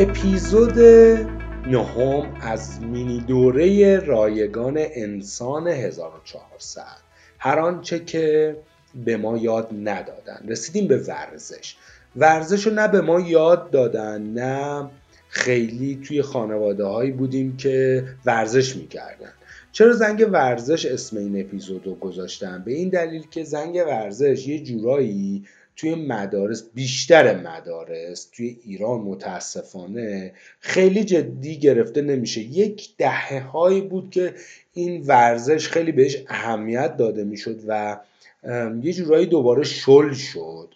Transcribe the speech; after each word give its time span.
اپیزود 0.00 0.78
نهم 1.66 2.34
از 2.40 2.82
مینی 2.82 3.20
دوره 3.20 3.98
رایگان 3.98 4.74
انسان 4.78 5.68
1400 5.68 6.82
هر 7.38 7.58
آنچه 7.58 7.98
که 7.98 8.56
به 9.04 9.16
ما 9.16 9.36
یاد 9.36 9.68
ندادن. 9.72 10.44
رسیدیم 10.48 10.88
به 10.88 10.96
ورزش. 10.96 11.76
ورزش 12.16 12.66
رو 12.66 12.72
نه 12.72 12.88
به 12.88 13.00
ما 13.00 13.20
یاد 13.20 13.70
دادن 13.70 14.22
نه 14.22 14.90
خیلی 15.28 16.00
توی 16.04 16.22
خانواده 16.22 16.84
هایی 16.84 17.10
بودیم 17.10 17.56
که 17.56 18.04
ورزش 18.26 18.76
می‌کردن. 18.76 19.32
چرا 19.72 19.92
زنگ 19.92 20.28
ورزش 20.32 20.86
اسم 20.86 21.16
این 21.16 21.40
اپیزود 21.40 21.86
رو 21.86 21.94
گذاشتم؟ 21.94 22.62
به 22.64 22.72
این 22.72 22.88
دلیل 22.88 23.26
که 23.30 23.44
زنگ 23.44 23.74
ورزش 23.86 24.46
یه 24.46 24.62
جورایی 24.62 25.44
توی 25.80 25.94
مدارس 25.94 26.62
بیشتر 26.74 27.40
مدارس 27.40 28.28
توی 28.32 28.58
ایران 28.64 29.00
متاسفانه 29.00 30.32
خیلی 30.60 31.04
جدی 31.04 31.58
گرفته 31.58 32.02
نمیشه. 32.02 32.40
یک 32.40 32.96
دهه 32.98 33.40
هایی 33.40 33.80
بود 33.80 34.10
که 34.10 34.34
این 34.72 35.02
ورزش 35.06 35.68
خیلی 35.68 35.92
بهش 35.92 36.24
اهمیت 36.28 36.96
داده 36.96 37.24
می‌شد 37.24 37.60
و 37.66 38.00
یه 38.82 38.92
جورایی 38.92 39.26
دوباره 39.26 39.64
شل 39.64 40.12
شد 40.12 40.74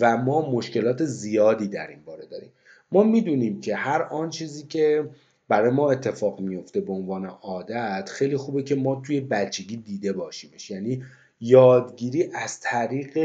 و 0.00 0.16
ما 0.16 0.50
مشکلات 0.50 1.04
زیادی 1.04 1.68
در 1.68 1.88
این 1.88 2.02
باره 2.04 2.26
داریم. 2.26 2.52
ما 2.92 3.02
می‌دونیم 3.02 3.60
که 3.60 3.76
هر 3.76 4.02
آن 4.02 4.30
چیزی 4.30 4.62
که 4.62 5.08
برای 5.48 5.70
ما 5.70 5.90
اتفاق 5.90 6.40
میفته 6.40 6.80
به 6.80 6.92
عنوان 6.92 7.26
عادت 7.26 8.08
خیلی 8.08 8.36
خوبه 8.36 8.62
که 8.62 8.74
ما 8.74 9.02
توی 9.06 9.20
بچگی 9.20 9.76
دیده 9.76 10.12
باشیمش. 10.12 10.70
یعنی 10.70 11.02
یادگیری 11.40 12.30
از 12.34 12.60
طریق 12.60 13.18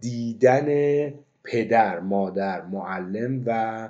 دیدن 0.00 0.68
پدر 1.44 2.00
مادر 2.00 2.62
معلم 2.62 3.42
و 3.46 3.88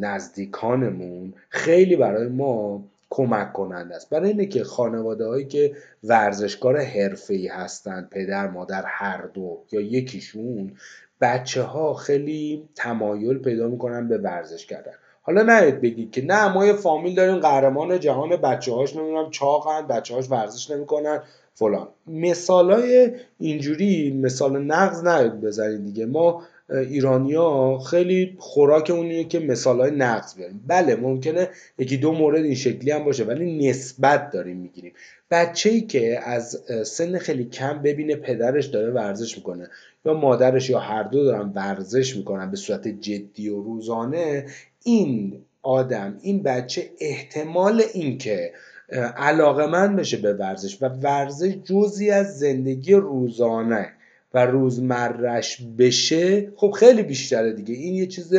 نزدیکانمون 0.00 1.34
خیلی 1.48 1.96
برای 1.96 2.28
ما 2.28 2.84
کمک 3.10 3.52
کننده 3.52 3.96
است. 3.96 4.10
برای 4.10 4.28
اینه 4.28 4.46
که 4.46 4.64
خانواده 4.64 5.26
هایی 5.26 5.44
که 5.46 5.76
ورزشکار 6.04 6.80
حرفه 6.80 7.34
ای 7.34 7.46
هستند 7.48 8.08
پدر 8.10 8.48
مادر 8.48 8.84
هر 8.86 9.22
دو 9.26 9.58
یا 9.72 9.80
یکیشون 9.80 10.72
بچه 11.20 11.62
ها 11.62 11.94
خیلی 11.94 12.68
تمایل 12.74 13.38
پیدا 13.38 13.68
می‌کنن 13.68 14.08
به 14.08 14.18
ورزش 14.18 14.66
کردن. 14.66 14.92
حالا 15.22 15.42
نه 15.42 15.70
بگید 15.70 16.10
که 16.10 16.24
نه 16.24 16.52
ما 16.52 16.66
یه 16.66 16.72
فامیل 16.72 17.14
داریم 17.14 17.36
قهرمان 17.40 18.00
جهان 18.00 18.36
بچه 18.36 18.72
هاش 18.72 18.96
نمی‌دونم 18.96 19.30
چاقن 19.30 19.86
بچه 19.86 20.14
هاش 20.14 20.30
ورزش 20.30 20.70
نمی‌کنن. 20.70 21.22
فلان. 21.54 21.88
مثال 22.06 22.72
های 22.72 23.10
اینجوری 23.38 24.10
مثال 24.10 24.62
نقض 24.62 25.04
نهید 25.04 25.40
بزنید 25.40 25.84
دیگه. 25.84 26.06
ما 26.06 26.42
ایرانیا 26.70 27.78
خیلی 27.78 28.36
خوراک 28.38 28.90
اونیه 28.90 29.24
که 29.24 29.38
مثال 29.38 29.80
های 29.80 29.90
نقض 29.90 30.34
بیاریم. 30.34 30.64
بله 30.66 30.96
ممکنه 30.96 31.48
یکی 31.78 31.96
دو 31.96 32.12
مورد 32.12 32.44
این 32.44 32.54
شکلی 32.54 32.90
هم 32.90 33.04
باشه 33.04 33.24
ولی 33.24 33.68
نسبت 33.68 34.30
داریم 34.30 34.56
می‌گیریم. 34.56 34.92
بچه 35.30 35.70
ای 35.70 35.80
که 35.80 36.20
از 36.24 36.62
سن 36.84 37.18
خیلی 37.18 37.44
کم 37.44 37.82
ببینه 37.82 38.16
پدرش 38.16 38.66
داره 38.66 38.90
ورزش 38.90 39.36
می‌کنه 39.36 39.68
یا 40.04 40.14
مادرش 40.14 40.70
یا 40.70 40.78
هر 40.78 41.02
دو 41.02 41.24
دارن 41.24 41.52
ورزش 41.54 42.16
می‌کنن 42.16 42.50
به 42.50 42.56
صورت 42.56 42.88
جدی 42.88 43.48
و 43.48 43.62
روزانه 43.62 44.46
این 44.84 45.44
آدم 45.62 46.18
این 46.22 46.42
بچه 46.42 46.90
احتمال 47.00 47.82
اینکه 47.94 48.52
علاقه 49.00 49.66
من 49.66 49.96
بشه 49.96 50.16
به 50.16 50.32
ورزش 50.32 50.82
و 50.82 50.88
ورزش 50.88 51.54
جزی 51.64 52.10
از 52.10 52.38
زندگی 52.38 52.94
روزانه 52.94 53.92
و 54.34 54.46
روزمرش 54.46 55.62
بشه 55.78 56.52
خب 56.56 56.70
خیلی 56.70 57.02
بیشتره 57.02 57.52
دیگه. 57.52 57.74
این 57.74 57.94
یه 57.94 58.06
چیز 58.06 58.34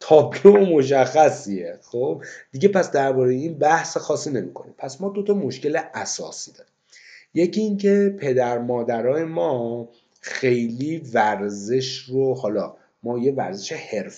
تابلو 0.00 0.66
مشخصیه. 0.66 1.78
خب 1.82 2.22
دیگه 2.52 2.68
پس 2.68 2.90
درباره 2.90 3.34
این 3.34 3.58
بحث 3.58 3.96
خاصی 3.96 4.30
نمی‌کنیم. 4.30 4.74
پس 4.78 5.00
ما 5.00 5.08
دوتا 5.08 5.34
مشکل 5.34 5.78
اساسی 5.94 6.52
داریم. 6.52 6.72
یکی 7.34 7.60
اینکه 7.60 8.16
پدر 8.18 8.58
مادرای 8.58 9.24
ما 9.24 9.88
خیلی 10.20 11.02
ورزش 11.14 11.96
رو 11.98 12.34
حالا 12.34 12.74
ما 13.04 13.18
یه 13.18 13.32
ورزش 13.32 13.72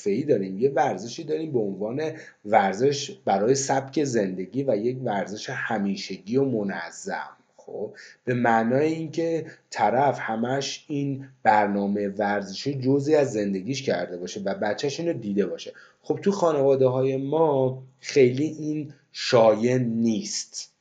ای 0.07 0.23
داریم 0.23 0.59
یه 0.59 0.71
ورزشی 0.71 1.25
داریم 1.25 1.53
به 1.53 1.59
عنوان 1.59 2.13
ورزش 2.45 3.11
برای 3.25 3.55
سبک 3.55 4.05
زندگی 4.05 4.65
و 4.65 4.77
یک 4.77 4.99
ورزش 5.05 5.51
همیشگی 5.51 6.37
و 6.37 6.45
منظم. 6.45 7.37
خب 7.57 7.95
به 8.25 8.35
معنای 8.35 8.87
اینکه 8.87 9.47
طرف 9.71 10.19
همش 10.21 10.85
این 10.89 11.29
برنامه 11.43 12.09
ورزشی 12.09 12.75
جزی 12.75 13.15
از 13.15 13.33
زندگیش 13.33 13.83
کرده 13.83 14.17
باشه 14.17 14.41
و 14.41 14.55
بچهش 14.55 15.01
اینو 15.01 15.13
دیده 15.13 15.47
باشه. 15.47 15.73
خب 16.03 16.19
تو 16.23 16.33
خانواده 16.33 16.87
های 16.87 17.17
ما 17.17 17.83
خیلی 18.01 18.47
این 18.47 18.93
شایع 19.13 19.79
نیست. 19.79 20.73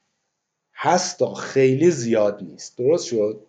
هست 0.75 1.33
خیلی 1.33 1.91
زیاد 1.91 2.43
نیست. 2.43 2.77
درست 2.77 3.05
شد؟ 3.05 3.39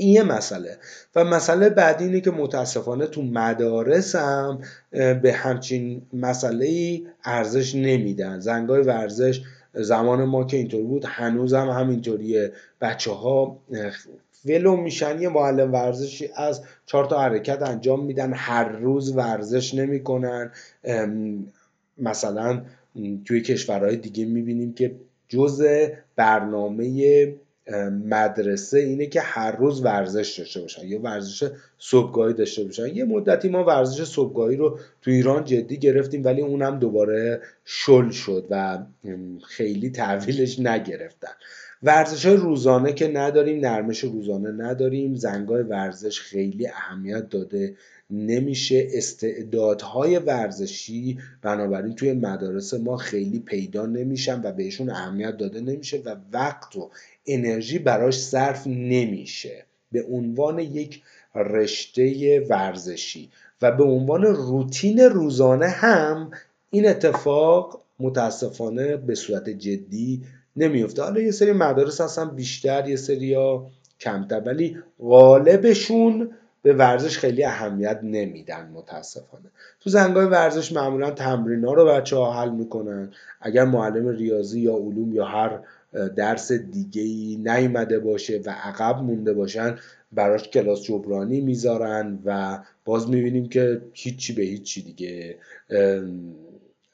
این 0.00 0.14
یه 0.14 0.22
مسئله. 0.22 0.78
و 1.16 1.24
مسئله 1.24 1.68
بعدی 1.68 2.04
اینه 2.04 2.20
که 2.20 2.30
متاسفانه 2.30 3.06
تو 3.06 3.22
مدارس 3.22 4.14
هم 4.14 4.58
به 4.92 5.32
همچین 5.32 6.02
مسئله 6.12 6.66
ای 6.66 7.06
ارزش 7.24 7.74
نمیدن. 7.74 8.40
زنگای 8.40 8.82
ورزش 8.82 9.40
زمان 9.74 10.24
ما 10.24 10.44
که 10.44 10.56
اینطور 10.56 10.82
بود 10.82 11.04
هنوز 11.08 11.54
هم 11.54 11.68
همینطوریه. 11.68 12.52
بچه 12.80 13.10
ها 13.10 13.58
ولو 14.44 14.76
میشن 14.76 15.20
یه 15.20 15.28
معلم 15.28 15.72
ورزشی 15.72 16.30
از 16.36 16.62
چهار 16.86 17.04
تا 17.04 17.20
حرکت 17.20 17.62
انجام 17.62 18.04
میدن. 18.04 18.32
هر 18.32 18.68
روز 18.68 19.16
ورزش 19.16 19.74
نمی‌کنن. 19.74 20.52
مثلا 21.98 22.62
توی 23.24 23.40
کشورهای 23.40 23.96
دیگه 23.96 24.24
می‌بینیم 24.24 24.72
که 24.72 24.94
جزء 25.28 25.86
برنامه 26.16 27.34
مدرسه 28.04 28.78
اینه 28.78 29.06
که 29.06 29.20
هر 29.20 29.56
روز 29.56 29.84
ورزش 29.84 30.38
داشته 30.38 30.60
باشن. 30.60 30.86
یا 30.86 31.00
ورزش 31.00 31.50
صبحگاهی 31.78 32.34
داشته 32.34 32.64
باشن. 32.64 32.86
یه 32.86 33.04
مدتی 33.04 33.48
ما 33.48 33.64
ورزش 33.64 34.04
صبحگاهی 34.04 34.56
رو 34.56 34.78
تو 35.02 35.10
ایران 35.10 35.44
جدی 35.44 35.78
گرفتیم 35.78 36.24
ولی 36.24 36.40
اونم 36.40 36.78
دوباره 36.78 37.40
شل 37.64 38.10
شد 38.10 38.46
و 38.50 38.78
خیلی 39.44 39.90
تحویلش 39.90 40.58
نگرفتن. 40.58 41.32
ورزش 41.82 42.26
روزانه 42.26 42.92
که 42.92 43.08
نداریم 43.08 43.60
نرمش 43.60 44.04
روزانه 44.04 44.52
نداریم. 44.52 45.14
زنگای 45.14 45.62
ورزش 45.62 46.20
خیلی 46.20 46.66
اهمیت 46.66 47.28
داده. 47.28 47.76
نمیشه 48.10 48.88
استعدادهای 48.92 50.18
ورزشی 50.18 51.18
بنابراین 51.42 51.94
توی 51.94 52.12
مدارس 52.12 52.74
ما 52.74 52.96
خیلی 52.96 53.38
پیدا 53.38 53.86
نمیشن 53.86 54.40
و 54.44 54.52
بهشون 54.52 54.90
اهمیت 54.90 55.36
داده 55.36 55.60
نمیشه 55.60 56.02
و 56.04 56.16
وقت 56.32 56.76
و 56.76 56.90
انرژی 57.26 57.78
براش 57.78 58.18
صرف 58.18 58.66
نمیشه. 58.66 59.64
به 59.92 60.04
عنوان 60.10 60.58
یک 60.58 61.02
رشته 61.34 62.40
ورزشی 62.40 63.30
و 63.62 63.72
به 63.72 63.84
عنوان 63.84 64.22
روتین 64.22 65.00
روزانه 65.00 65.68
هم 65.68 66.30
این 66.70 66.88
اتفاق 66.88 67.82
متاسفانه 68.00 68.96
به 68.96 69.14
صورت 69.14 69.48
جدی 69.48 70.22
نمیفته. 70.56 71.02
حالا 71.02 71.20
یه 71.20 71.30
سری 71.30 71.52
مدارس 71.52 72.00
هستن 72.00 72.36
بیشتر 72.36 72.88
یه 72.88 72.96
سری 72.96 73.34
ها 73.34 73.70
کمتر 74.00 74.40
ولی 74.40 74.76
غالبشون 75.00 76.30
به 76.62 76.72
ورزش 76.72 77.18
خیلی 77.18 77.44
اهمیت 77.44 78.00
نمیدن 78.02 78.70
متاسفانه. 78.74 79.50
تو 79.80 79.90
زنگای 79.90 80.26
ورزش 80.26 80.72
معمولا 80.72 81.10
تمرین 81.10 81.64
ها 81.64 81.72
رو 81.74 81.86
بچه 81.86 82.16
ها 82.16 82.42
حل 82.42 82.50
می‌کنن. 82.50 83.12
اگر 83.40 83.64
معلم 83.64 84.08
ریاضی 84.08 84.60
یا 84.60 84.74
علوم 84.76 85.14
یا 85.14 85.24
هر 85.24 85.58
درس 86.16 86.52
دیگه 86.52 87.02
ای 87.02 87.36
نیومده 87.44 87.98
باشه 87.98 88.40
و 88.44 88.50
عقب 88.50 89.02
مونده 89.02 89.32
باشن 89.32 89.78
براش 90.12 90.48
کلاس 90.48 90.82
جبرانی 90.82 91.40
می‌ذارن 91.40 92.18
و 92.24 92.58
باز 92.84 93.08
می‌بینیم 93.08 93.48
که 93.48 93.82
هیچی 93.92 94.32
به 94.32 94.42
هیچی 94.42 94.82
دیگه 94.82 95.36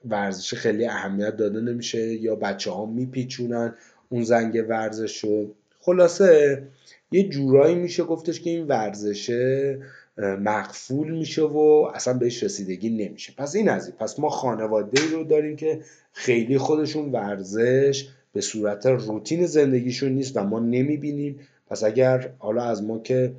ورزش 0.09 0.55
خیلی 0.55 0.87
اهمیت 0.87 1.37
داده 1.37 1.61
نمیشه 1.61 2.13
یا 2.13 2.37
بچه 2.37 2.71
ها 2.71 2.87
میپیچونن 2.87 3.75
اون 4.09 4.23
زنگ 4.23 4.65
ورزش 4.69 5.25
رو. 5.25 5.55
خلاصه 5.81 6.63
یه 7.11 7.29
جورایی 7.29 7.75
میشه 7.75 8.05
گفتش 8.05 8.41
که 8.41 8.51
این 8.51 8.67
ورزشه 8.67 9.79
مقفول 10.19 11.11
میشه 11.11 11.43
و 11.43 11.91
اصلا 11.95 12.15
بهش 12.15 12.43
رسیدگی 12.43 12.91
نمیشه. 12.91 13.33
پس 13.37 13.55
این 13.55 13.69
از 13.69 13.87
این. 13.87 13.97
پس 13.97 14.19
ما 14.19 14.29
خانواده 14.29 15.11
رو 15.13 15.25
داریم 15.25 15.57
که 15.57 15.81
خیلی 16.13 16.59
خودشون 16.59 17.13
ورزش 17.13 18.09
به 18.33 18.41
صورت 18.41 18.87
روتین 18.87 19.47
زندگیشون 19.47 20.13
نیست 20.13 20.37
و 20.37 20.45
ما 20.45 20.59
نمی‌بینیم. 20.61 21.41
پس 21.71 21.85
اگر 21.85 22.31
حالا 22.39 22.63
از 22.65 22.83
ما 22.83 22.99
که 22.99 23.33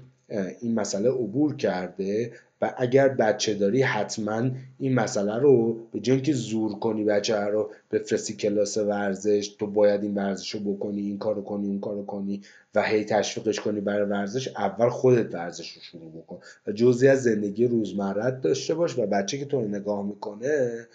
این 0.59 0.73
مسئله 0.73 1.09
عبور 1.09 1.55
کرده 1.55 2.31
و 2.61 2.73
اگر 2.77 3.09
بچه 3.09 3.53
داری 3.53 3.81
حتما 3.81 4.49
این 4.79 4.93
مسئله 4.93 5.37
رو 5.37 5.77
به 5.91 5.99
جای 5.99 6.21
که 6.21 6.33
زور 6.33 6.79
کنی 6.79 7.03
بچه 7.03 7.39
رو 7.39 7.71
بفرستی 7.91 8.33
کلاس 8.33 8.77
ورزش 8.77 9.47
تو 9.59 9.67
باید 9.67 10.03
این 10.03 10.15
ورزش 10.15 10.55
رو 10.55 10.59
بکنی 10.73 11.01
این 11.01 11.17
کارو 11.17 11.41
کنی 11.43 11.67
اون 11.67 11.79
کارو 11.79 12.05
کنی 12.05 12.41
و 12.75 12.83
هی 12.83 13.05
تشویقش 13.05 13.59
کنی 13.59 13.81
برای 13.81 14.09
ورزش 14.09 14.47
اول 14.47 14.89
خودت 14.89 15.35
ورزش 15.35 15.71
رو 15.71 15.81
شروع 15.81 16.11
بکن 16.11 16.39
و 16.67 16.71
جزی 16.71 17.07
از 17.07 17.23
زندگی 17.23 17.67
روزمرت 17.67 18.41
داشته 18.41 18.73
باش 18.75 18.97
و 18.99 19.05
بچه 19.05 19.37
که 19.37 19.45
تو 19.45 19.61
نگاه 19.61 20.05
می‌کنه 20.05 20.87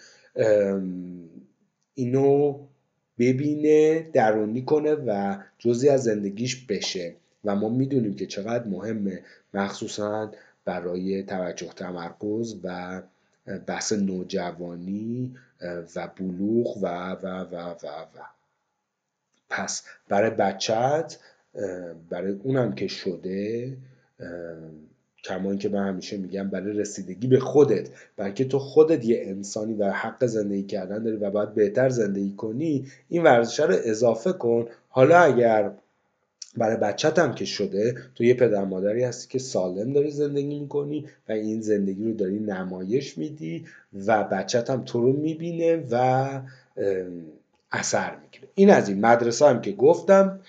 اینو 1.95 2.59
ببینه 3.19 4.09
درونی 4.13 4.61
کنه 4.61 4.93
و 4.93 5.37
جزی 5.59 5.89
از 5.89 6.03
زندگیش 6.03 6.65
بشه. 6.65 7.15
و 7.45 7.55
ما 7.55 7.69
می‌دونیم 7.69 8.15
که 8.15 8.25
چقدر 8.25 8.67
مهمه 8.67 9.23
مخصوصا 9.53 10.31
برای 10.65 11.23
توجه 11.23 11.67
تمرکز 11.67 12.55
و 12.63 13.01
بحث 13.67 13.93
نوجوانی 13.93 15.35
و 15.95 16.09
بلوغ 16.17 16.77
و 16.77 17.11
و 17.11 17.25
و 17.51 17.55
و 17.55 17.87
و. 17.87 18.19
پس 19.49 19.83
برای 20.09 20.29
بچت 20.29 21.19
برای 22.09 22.31
اونم 22.31 22.75
که 22.75 22.87
شده 22.87 23.77
کما 25.23 25.55
که 25.55 25.69
من 25.69 25.87
همیشه 25.87 26.17
میگم 26.17 26.49
برای 26.49 26.77
رسیدگی 26.77 27.27
به 27.27 27.39
خودت 27.39 27.89
بلکه 28.17 28.45
تو 28.45 28.59
خودت 28.59 29.05
یه 29.05 29.23
انسانی 29.25 29.73
و 29.73 29.91
حق 29.91 30.25
زندگی 30.25 30.63
کردن 30.63 31.03
داری 31.03 31.15
و 31.15 31.29
باید 31.29 31.53
بهتر 31.53 31.89
زندگی 31.89 32.35
کنی 32.35 32.87
این 33.09 33.23
ورزش 33.23 33.59
رو 33.59 33.75
اضافه 33.83 34.33
کن. 34.33 34.67
حالا 34.89 35.19
اگر 35.19 35.71
برای 36.57 36.77
بچت 36.77 37.19
هم 37.19 37.35
که 37.35 37.45
شده 37.45 37.95
تو 38.15 38.23
یه 38.23 38.33
پدر 38.33 38.65
مادری 38.65 39.03
هستی 39.03 39.27
که 39.29 39.39
سالم 39.39 39.93
داری 39.93 40.11
زندگی 40.11 40.59
می‌کنی 40.59 41.05
و 41.29 41.31
این 41.31 41.61
زندگی 41.61 42.03
رو 42.03 42.13
داری 42.13 42.39
نمایش 42.39 43.17
میدی 43.17 43.65
و 44.07 44.23
بچت 44.23 44.69
هم 44.69 44.83
تو 44.85 45.01
رو 45.01 45.13
می‌بینه 45.13 45.83
و 45.91 46.41
اثر 47.71 48.15
می‌گیره. 48.21 48.47
این 48.55 48.69
از 48.69 48.89
این. 48.89 49.05
مدرسه 49.05 49.45
هم 49.45 49.61
که 49.61 49.71
گفتم 49.71 50.39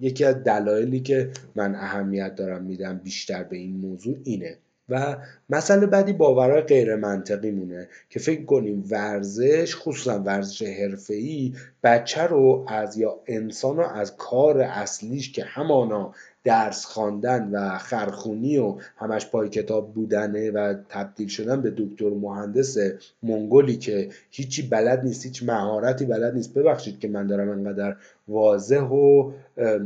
یکی 0.00 0.24
از 0.24 0.44
دلایلی 0.44 1.00
که 1.00 1.30
من 1.54 1.74
اهمیت 1.74 2.34
دارم 2.34 2.62
میدم 2.62 3.00
بیشتر 3.04 3.42
به 3.42 3.56
این 3.56 3.76
موضوع 3.76 4.16
اینه. 4.24 4.56
و 4.88 5.16
مسئله 5.50 5.86
بعدی 5.86 6.12
باورهای 6.12 6.60
غیر 6.60 6.96
منطقی 6.96 7.50
مونه 7.50 7.88
که 8.10 8.20
فکر 8.20 8.44
کنیم 8.44 8.84
ورزش 8.90 9.76
خصوصا 9.76 10.18
ورزش 10.18 10.62
حرفه‌ای 10.62 11.52
بچه 11.82 12.22
رو 12.22 12.64
از 12.68 12.98
یا 12.98 13.20
انسان 13.26 13.76
رو 13.76 13.86
از 13.86 14.16
کار 14.16 14.60
اصلیش 14.60 15.32
که 15.32 15.44
همانا 15.44 16.14
درس 16.44 16.84
خواندن 16.84 17.50
و 17.52 17.78
خرخونی 17.78 18.58
و 18.58 18.76
همش 18.96 19.26
پای 19.26 19.48
کتاب 19.48 19.94
بودنه 19.94 20.50
و 20.50 20.74
تبدیل 20.88 21.28
شدن 21.28 21.62
به 21.62 21.70
دکتر 21.76 22.10
مهندس 22.10 22.76
منگولی 23.22 23.76
که 23.76 24.08
هیچی 24.30 24.68
بلد 24.68 25.04
نیست 25.04 25.24
هیچ 25.24 25.42
مهارتی 25.42 26.04
بلد 26.04 26.34
نیست. 26.34 26.54
ببخشید 26.54 26.98
که 26.98 27.08
من 27.08 27.26
دارم 27.26 27.50
انقدر 27.50 27.96
واضح 28.28 28.80
و 28.80 29.32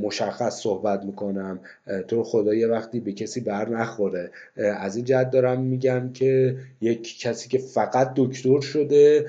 مشخص 0.03 0.61
صحبت 0.61 1.05
می‌کنم. 1.05 1.61
تو 2.09 2.23
خدا 2.23 2.55
یه 2.55 2.67
وقتی 2.67 3.01
به 3.01 3.13
کسی 3.13 3.41
بر 3.41 3.69
نخوره. 3.69 4.31
از 4.57 4.97
این 4.97 5.05
جهت 5.05 5.31
دارم 5.31 5.61
میگم 5.61 6.13
که 6.13 6.57
یک 6.81 7.21
کسی 7.21 7.49
که 7.49 7.59
فقط 7.59 8.13
دکتر 8.17 8.61
شده 8.61 9.27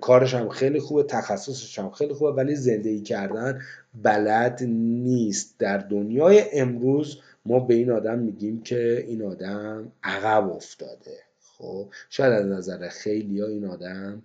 کارش 0.00 0.34
هم 0.34 0.48
خیلی 0.48 0.80
خوبه 0.80 1.02
تخصصش 1.02 1.78
هم 1.78 1.90
خیلی 1.90 2.14
خوبه 2.14 2.32
ولی 2.32 2.54
زندگی 2.54 3.00
کردن 3.00 3.60
بلد 4.02 4.62
نیست. 4.62 5.54
در 5.58 5.78
دنیای 5.78 6.42
امروز 6.52 7.18
ما 7.46 7.60
به 7.60 7.74
این 7.74 7.90
آدم 7.90 8.18
میگیم 8.18 8.62
که 8.62 9.04
این 9.08 9.22
آدم 9.22 9.92
عقب 10.02 10.50
افتاده. 10.50 11.16
خب 11.58 11.86
شاید 12.10 12.32
از 12.32 12.46
نظر 12.46 12.88
خیلی 12.88 13.42
این 13.42 13.64
آدم 13.64 14.22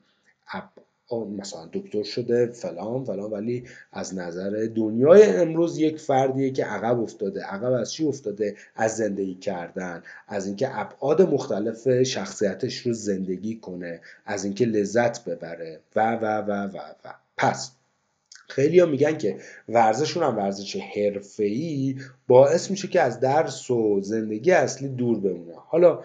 مثلا 1.16 1.70
دکتر 1.74 2.04
شده 2.04 2.46
فلان 2.46 3.04
فلان 3.04 3.32
ولی 3.32 3.64
از 3.92 4.16
نظر 4.16 4.68
دنیای 4.76 5.24
امروز 5.24 5.78
یک 5.78 6.00
فردیه 6.00 6.52
که 6.52 6.66
عقب 6.66 7.00
افتاده. 7.00 7.44
عقب 7.44 7.72
از 7.72 7.94
چی 7.94 8.08
افتاده؟ 8.08 8.56
از 8.76 8.98
زندگی 8.98 9.36
کردن 9.36 10.04
از 10.28 10.48
اینکه 10.48 10.80
ابعاد 10.80 11.22
مختلف 11.22 12.04
شخصیتش 12.04 12.78
رو 12.78 12.94
زندگی 12.94 13.60
کنه 13.60 14.02
از 14.26 14.46
اینکه 14.46 14.66
لذت 14.66 15.26
ببره. 15.26 15.80
و 15.96 16.16
و 16.16 16.26
و 16.26 16.52
و 16.52 16.78
و. 16.78 17.14
پس 17.38 17.72
خیلی 18.48 18.86
میگن 18.86 19.18
که 19.18 19.38
ورزشون 19.70 20.24
هم 20.24 20.38
ورزش 20.38 20.76
حرفه‌ای 20.76 21.96
باعث 22.28 22.72
میشه 22.72 22.88
که 22.88 23.02
از 23.02 23.20
درس 23.20 23.72
و 23.72 24.02
زندگی 24.02 24.52
اصلی 24.52 24.88
دور 24.88 25.20
بمونه. 25.20 25.54
حالا 25.56 26.00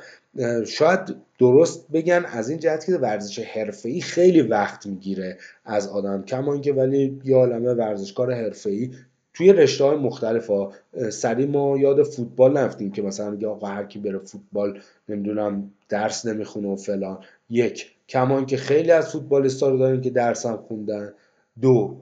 شاید 0.66 1.16
درست 1.38 1.92
بگن 1.92 2.24
از 2.24 2.50
این 2.50 2.58
جهت 2.58 2.86
که 2.86 2.92
ورزش 2.92 3.38
حرفه‌ای 3.38 4.00
خیلی 4.00 4.42
وقت 4.42 4.86
می‌گیره 4.86 5.38
از 5.64 5.88
آدم 5.88 6.22
کما 6.22 6.52
اینکه 6.52 6.72
ولی 6.72 7.20
یه 7.24 7.36
عالمه 7.36 7.74
ورزشکار 7.74 8.34
حرفه‌ای 8.34 8.90
توی 9.34 9.52
رشته 9.52 9.84
های 9.84 9.96
مختلف 9.96 10.46
ها 10.46 10.72
سری 11.10 11.46
ما 11.46 11.78
یاد 11.78 12.02
فوتبال 12.02 12.58
نفتیم 12.58 12.92
که 12.92 13.02
مثلا 13.02 13.30
میگه 13.30 13.46
آقا 13.46 13.66
هر 13.66 13.84
کی 13.84 13.98
بره 13.98 14.18
فوتبال 14.18 14.80
نمی‌دونم 15.08 15.70
درس 15.88 16.26
نمی‌خونه 16.26 16.68
و 16.68 16.76
فلان. 16.76 17.18
یک 17.50 17.90
کما 18.08 18.36
اینکه 18.36 18.56
خیلی 18.56 18.90
از 18.90 19.12
فوتبالیستا 19.12 19.68
رو 19.68 19.78
داریم 19.78 20.00
که 20.00 20.10
درس 20.10 20.46
هم 20.46 20.56
خوندن. 20.56 21.12
دو 21.60 21.96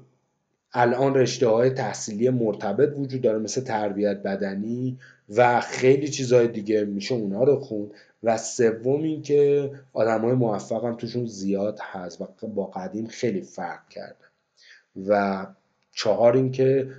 الان 0.72 1.14
رشته 1.14 1.48
های 1.48 1.70
تحصیلی 1.70 2.30
مرتبط 2.30 2.92
وجود 2.96 3.20
داره 3.20 3.38
مثل 3.38 3.60
تربیت 3.60 4.22
بدنی 4.22 4.98
و 5.36 5.60
خیلی 5.60 6.08
چیزهای 6.08 6.48
دیگه 6.48 6.84
میشه 6.84 7.14
اونا 7.14 7.44
رو 7.44 7.60
خوند. 7.60 7.90
و 8.22 8.36
سوم 8.38 9.02
اینکه 9.02 9.70
آدم 9.92 10.20
های 10.20 10.32
موفق 10.34 10.84
هم 10.84 10.96
توشون 10.96 11.26
زیاد 11.26 11.78
هست 11.82 12.20
و 12.20 12.26
با 12.46 12.66
قدیم 12.66 13.06
خیلی 13.06 13.42
فرق 13.42 13.88
کردن 13.88 14.14
و 15.08 15.46
چهار 15.92 16.36
اینکه 16.36 16.90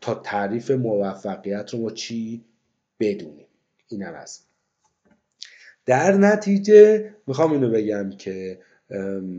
تا 0.00 0.14
تعریف 0.14 0.70
موفقیت 0.70 1.74
رو 1.74 1.80
ما 1.80 1.90
چی 1.90 2.44
بدونیم. 3.00 3.46
اینم 3.88 4.14
از 4.14 4.40
در 5.86 6.12
نتیجه 6.12 7.10
می‌خوام 7.26 7.52
اینو 7.52 7.70
بگم 7.70 8.10
که 8.10 8.58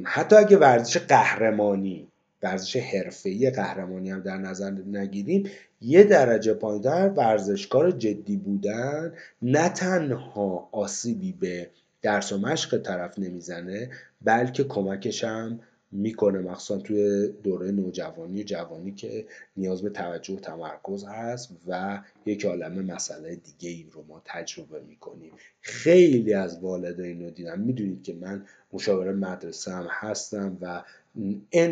حتی 0.03 0.35
اگه 0.35 0.57
ورزش 0.57 0.97
قهرمانی 0.97 2.07
ورزش 2.43 2.75
حرفه‌ای 2.75 3.49
قهرمانی 3.49 4.11
هم 4.11 4.19
در 4.19 4.37
نظر 4.37 4.71
نگیریم 4.71 5.49
یه 5.81 6.03
درجه 6.03 6.53
پایینتر 6.53 7.09
ورزشکار 7.09 7.91
جدی 7.91 8.37
بودن 8.37 9.13
نه 9.41 9.69
تنها 9.69 10.69
آسیبی 10.71 11.31
به 11.31 11.69
درس 12.01 12.31
و 12.31 12.37
مشق 12.37 12.81
طرف 12.81 13.19
نمی‌زنه 13.19 13.89
بلکه 14.21 14.63
کمکش 14.63 15.23
هم 15.23 15.59
می‌کنه 15.91 16.39
مخصوصا 16.39 16.81
توی 16.81 17.27
دوره 17.43 17.71
نوجوانی 17.71 18.41
و 18.41 18.43
جوانی 18.43 18.91
که 18.91 19.25
نیاز 19.57 19.81
به 19.81 19.89
توجه 19.89 20.33
و 20.33 20.39
تمرکز 20.39 21.03
هست 21.03 21.49
و 21.67 22.01
یک 22.25 22.45
عالم 22.45 22.85
مسئله 22.85 23.35
دیگه 23.35 23.69
ای 23.69 23.85
رو 23.91 24.05
ما 24.07 24.21
تجربه 24.25 24.81
می‌کنیم. 24.81 25.31
خیلی 25.61 26.33
از 26.33 26.59
والدین 26.59 27.23
رو 27.23 27.29
دیدم. 27.29 27.59
می‌دونید 27.59 28.03
که 28.03 28.13
من 28.13 28.45
مشاور 28.73 29.13
مدرسه 29.13 29.71
هم 29.71 29.87
هستم 29.89 30.57
و 30.61 30.83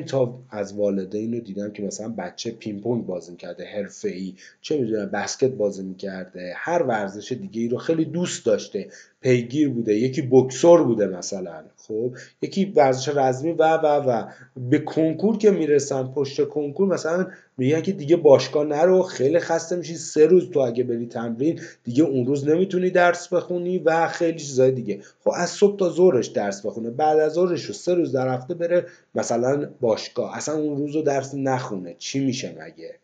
تا 0.08 0.40
از 0.50 0.74
والدین 0.74 1.34
رو 1.34 1.40
دیدم 1.40 1.72
که 1.72 1.84
مثلا 1.84 2.10
بچه 2.10 2.52
پینگ 2.52 3.06
بازی 3.06 3.36
کرده 3.36 3.66
حرفه 3.66 4.10
ای 4.10 4.34
چه 4.62 4.82
می‌دونم 4.82 5.06
بسکت 5.10 5.50
بازی 5.52 5.84
می‌کرده 5.84 6.54
هر 6.56 6.84
ورزش 6.84 7.32
دیگه 7.32 7.62
ای 7.62 7.68
رو 7.68 7.78
خیلی 7.78 8.06
دوست 8.06 8.46
داشته 8.46 8.90
پیگیر 9.22 9.70
بوده 9.70 9.96
یکی 9.96 10.22
بکسور 10.22 10.84
بوده 10.84 11.08
مثلا. 11.08 11.64
خب 11.88 12.16
یکی 12.42 12.66
ورزش 12.66 13.10
رزمی 13.10 13.52
و 13.52 13.78
و 13.78 13.86
و. 13.86 14.24
به 14.70 14.80
کنکور 14.80 15.38
که 15.38 15.52
می‌رسن 15.52 16.04
پشت 16.04 16.48
کنکور 16.48 16.88
مثلا 16.88 17.28
میگن 17.58 17.82
که 17.82 17.92
دیگه 17.92 18.16
باشگاه 18.16 18.66
نرو 18.66 19.04
خیلی 19.04 19.40
خسته 19.40 19.76
میشی 19.76 19.96
سه 19.96 20.26
روز 20.26 20.50
تو 20.50 20.60
اگه 20.60 20.84
بری 20.84 21.06
تمرین 21.06 21.60
دیگه 21.84 22.04
اون 22.04 22.26
روز 22.26 22.48
نمی‌تونی 22.48 22.90
درس 22.90 23.34
بخونی 23.34 23.78
و 23.78 24.08
خیلی 24.08 24.40
چیزای 24.40 24.72
دیگه. 24.72 25.00
خب 25.24 25.32
از 25.36 25.50
صبح 25.50 25.78
تا 25.78 25.90
ظهرش 25.90 26.28
درس 26.28 26.66
بخونه 26.66 26.90
بعد 26.90 27.20
از 27.20 27.34
ظهرش 27.34 27.64
رو 27.64 27.74
سه 27.74 27.94
روز 27.94 28.12
در 28.12 28.34
هفته 28.34 28.54
بره 28.54 28.86
مثلا 29.16 29.70
باشگاه 29.82 30.38
اصلا 30.38 30.56
اون 30.56 30.78
روز 30.78 30.96
رو 30.96 31.02
درس 31.02 31.36
نخونه. 31.36 31.96
چی 32.00 32.26
میشه 32.26 32.56
مگه؟ 32.60 32.96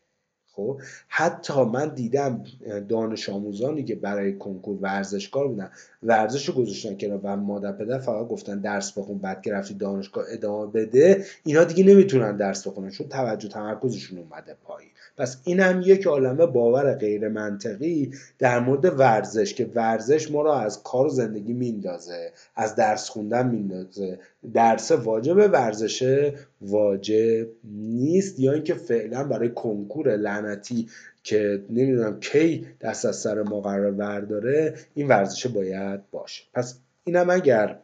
خب 0.56 0.82
حتی 1.08 1.64
من 1.64 1.94
دیدم 1.94 2.44
دانش 2.90 3.30
آموزانی 3.30 3.84
که 3.84 3.96
برای 3.96 4.38
کنکور 4.38 4.78
ورزشکار 4.82 5.48
بودن 5.48 5.70
ورزش 6.04 6.50
گذاشتن 6.50 6.98
کنار 6.98 7.20
و 7.24 7.36
مادر 7.36 7.72
پدر 7.72 8.00
فقط 8.00 8.28
گفتن 8.28 8.60
درس 8.60 8.98
بخون 8.98 9.18
بعد 9.18 9.42
که 9.42 9.54
رفتی 9.54 9.74
دانشگاه 9.74 10.26
ادامه 10.30 10.72
بده 10.72 11.26
اینا 11.44 11.64
دیگه 11.64 11.84
نمی‌تونن 11.84 12.38
درس 12.38 12.68
بخونن 12.68 12.90
چون 12.90 13.08
توجه 13.08 13.50
تمرکزشون 13.50 14.20
اومده 14.20 14.58
پایین. 14.64 14.92
پس 15.18 15.38
این 15.44 15.60
هم 15.60 15.82
یک 15.86 16.08
عالمه 16.08 16.46
باور 16.46 16.94
غیر 16.96 17.28
منطقی 17.28 18.12
در 18.40 18.60
مورد 18.60 19.00
ورزش 19.00 19.54
که 19.54 19.66
ورزش 19.76 20.32
ما 20.32 20.42
رو 20.42 20.50
از 20.50 20.84
کار 20.84 21.06
و 21.06 21.10
زندگی 21.10 21.54
میندازه 21.54 22.32
از 22.56 22.76
درس 22.76 23.10
خوندن 23.10 23.48
میندازه 23.48 24.20
درس 24.54 24.92
واجب 24.92 25.38
ورزش 25.38 26.32
واجب 26.62 27.48
نیست 27.64 28.40
یا 28.40 28.52
اینکه 28.54 28.74
فعلا 28.74 29.24
برای 29.24 29.50
کنکور 29.50 30.16
لعنتی 30.16 30.88
که 31.24 31.64
نمی‌دونم 31.70 32.20
کی 32.20 32.68
دست 32.82 33.06
از 33.06 33.16
سر 33.16 33.42
ما 33.42 33.62
قرار 33.62 34.74
این 34.94 35.08
ورزش 35.08 35.48
باید 35.48 36.12
باشه. 36.12 36.44
پس 36.54 36.76
اینم 37.04 37.30
اگر 37.30 37.80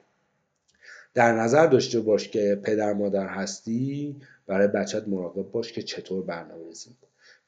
در 1.13 1.33
نظر 1.33 1.67
داشته 1.67 1.99
باش 1.99 2.29
که 2.29 2.59
پدر 2.63 2.93
مادر 2.93 3.27
هستی 3.27 4.15
برای 4.47 4.67
بچت 4.67 5.07
مراقب 5.07 5.51
باش 5.51 5.73
که 5.73 5.81
چطور 5.81 6.23
برنامه 6.23 6.65
ریزی 6.67 6.89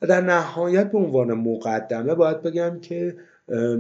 و 0.02 0.08
در 0.08 0.22
نهایت 0.22 0.92
به 0.92 0.98
عنوان 0.98 1.34
مقدمه 1.34 2.16
باید 2.16 2.42
بگم 2.42 2.80
که 2.82 3.16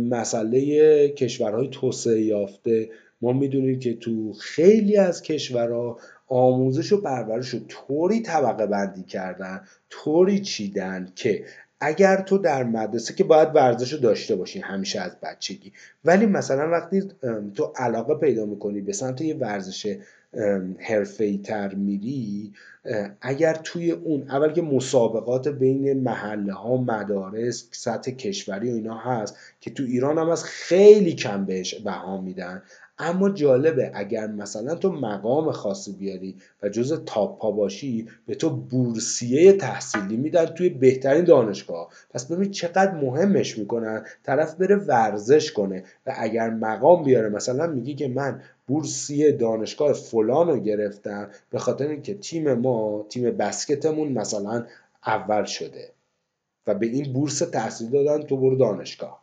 مسئله 0.10 1.10
کشورهای 1.10 1.68
توسعه 1.68 2.22
یافته 2.22 2.90
ما 3.22 3.34
می‌دونیم 3.34 3.80
که 3.80 3.94
تو 3.94 4.34
خیلی 4.34 4.98
از 4.98 5.22
کشورها 5.22 6.00
آموزش 6.28 6.92
و 6.92 7.02
پرورش 7.02 7.50
رو 7.50 7.60
طوری 7.68 8.22
طبقه 8.22 8.66
بندی 8.66 9.04
کردن 9.04 9.62
طوری 9.90 10.40
چیدن 10.40 11.08
که 11.16 11.46
اگر 11.80 12.22
تو 12.22 12.38
در 12.38 12.64
مدرسه 12.64 13.14
که 13.14 13.24
باید 13.24 13.56
ورزش 13.56 13.94
رو 13.94 14.00
داشته 14.00 14.36
باشی 14.36 14.60
همیشه 14.60 15.00
از 15.00 15.20
بچگی. 15.24 15.74
ولی 16.06 16.26
مثلا 16.26 16.70
وقتی 16.70 17.04
تو 17.56 17.74
علاقه 17.76 18.16
پیدا 18.16 18.46
می‌کنی 18.46 18.82
به 18.82 18.94
سمت 18.94 19.22
یه 19.22 19.36
ورزش 19.36 19.98
حرفه 20.80 21.38
تر 21.38 21.76
میری 21.76 22.54
اگر 23.22 23.54
توی 23.54 23.92
اون 23.92 24.30
اول 24.30 24.54
که 24.54 24.62
مسابقات 24.62 25.48
بین 25.48 26.04
محله 26.04 26.54
ها 26.54 26.78
مدارس 26.78 27.68
سطح 27.72 28.12
کشوری 28.12 28.72
و 28.72 28.74
اینا 28.74 28.98
هست 28.98 29.38
که 29.60 29.72
تو 29.72 29.84
ایران 29.84 30.18
هم 30.18 30.30
از 30.30 30.44
خیلی 30.44 31.14
کم 31.14 31.46
بهش 31.46 31.76
بها 31.76 32.22
میدن. 32.22 32.64
اما 33.02 33.30
جالبه 33.30 33.92
اگر 33.94 34.28
مثلا 34.28 34.76
تو 34.76 34.92
مقام 34.92 35.52
خاصی 35.52 35.92
بیاری 35.92 36.36
و 36.64 36.70
جز 36.70 37.04
تاپ 37.06 37.42
ها 37.42 37.52
باشی 37.52 38.08
به 38.28 38.36
تو 38.36 38.50
بورسیه 38.50 39.54
تحصیلی 39.54 40.18
میدن 40.18 40.46
توی 40.46 40.70
بهترین 40.70 41.24
دانشگاه. 41.24 41.90
پس 42.10 42.32
ببین 42.32 42.52
چقدر 42.52 42.92
مهمش 42.92 43.58
می‌کنن. 43.58 44.06
طرف 44.24 44.56
بره 44.56 44.76
ورزش 44.76 45.52
کنه 45.52 45.84
و 46.06 46.14
اگر 46.18 46.50
مقام 46.50 47.04
بیاره 47.04 47.30
مثلا 47.30 47.68
میگی 47.68 47.96
که 47.96 48.08
من 48.08 48.42
بورسیه 48.68 49.32
دانشگاه 49.32 49.94
فلان 49.94 50.48
رو 50.48 50.60
گرفتم 50.60 51.30
به 51.50 51.60
خاطر 51.60 51.88
اینکه 51.88 52.14
تیم 52.14 52.54
ما 52.54 53.06
تیم 53.10 53.38
بسکتمون 53.38 54.12
مثلا 54.12 54.66
اول 55.06 55.44
شده 55.44 55.90
و 56.68 56.74
به 56.74 56.86
این 56.86 57.14
بورس 57.14 57.40
تحصیل 57.40 57.90
دادن 57.90 58.24
تو 58.24 58.38
برو 58.38 58.56
دانشگاه. 58.56 59.22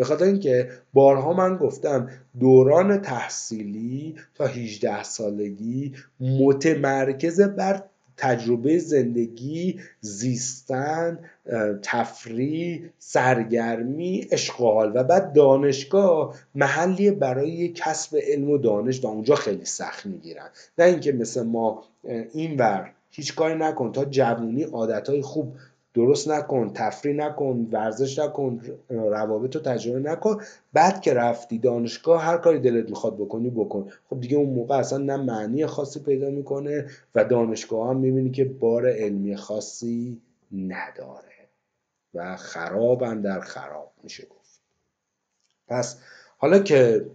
به 0.00 0.06
خاطر 0.06 0.24
اینکه 0.24 0.68
بارها 0.92 1.32
من 1.32 1.56
گفتم 1.56 2.08
دوران 2.40 3.00
تحصیلی 3.00 4.14
تا 4.34 4.46
18 4.46 5.02
سالگی 5.02 5.94
متمرکز 6.20 7.40
بر 7.40 7.82
تجربه 8.16 8.78
زندگی 8.78 9.80
زیستن 10.00 11.18
تفریح 11.82 12.84
سرگرمی 12.98 14.26
اشغال 14.30 14.92
و 14.94 15.04
بعد 15.04 15.32
دانشگاه 15.32 16.34
محلی 16.54 17.10
برای 17.10 17.68
کسب 17.68 18.16
علم 18.16 18.50
و 18.50 18.58
دانش 18.58 19.04
و 19.04 19.06
اونجا 19.06 19.34
خیلی 19.34 19.64
سخت 19.64 20.06
می‌گیرن. 20.06 20.48
نه 20.78 20.84
اینکه 20.84 21.12
مثل 21.12 21.42
ما 21.42 21.84
اینور 22.32 22.90
هیچ 23.10 23.34
کاری 23.34 23.58
نکن. 23.58 23.92
تا 23.92 24.04
جوونی 24.04 24.62
عادتهای 24.62 25.22
خوب 25.22 25.54
درست 25.94 26.28
نکن 26.28 26.72
تفریح 26.74 27.14
نکن 27.14 27.68
ورزش 27.72 28.18
نکن 28.18 28.60
روابط 28.90 29.56
رو 29.56 29.62
تجربه 29.62 30.10
نکن. 30.10 30.42
بعد 30.72 31.00
که 31.00 31.14
رفتی 31.14 31.58
دانشگاه 31.58 32.22
هر 32.22 32.36
کاری 32.36 32.58
دلت 32.58 32.88
می‌خواد 32.88 33.16
بکنی 33.16 33.50
بکن. 33.50 33.90
خب 34.10 34.20
دیگه 34.20 34.36
اون 34.36 34.48
موقع 34.48 34.76
اصلا 34.76 34.98
نه 34.98 35.16
معنی 35.16 35.66
خاصی 35.66 36.00
پیدا 36.00 36.30
می‌کنه 36.30 36.86
و 37.14 37.24
دانشگاه 37.24 37.88
هم 37.88 37.96
می‌بینی 37.96 38.30
که 38.30 38.44
بار 38.44 38.88
علمی 38.88 39.36
خاصی 39.36 40.20
نداره 40.52 41.48
و 42.14 42.36
خرابن 42.36 43.20
در 43.20 43.40
خراب 43.40 43.92
میشه 44.02 44.26
گفت. 44.26 44.60
پس 45.68 45.98
حالا 46.38 46.58
که 46.58 47.06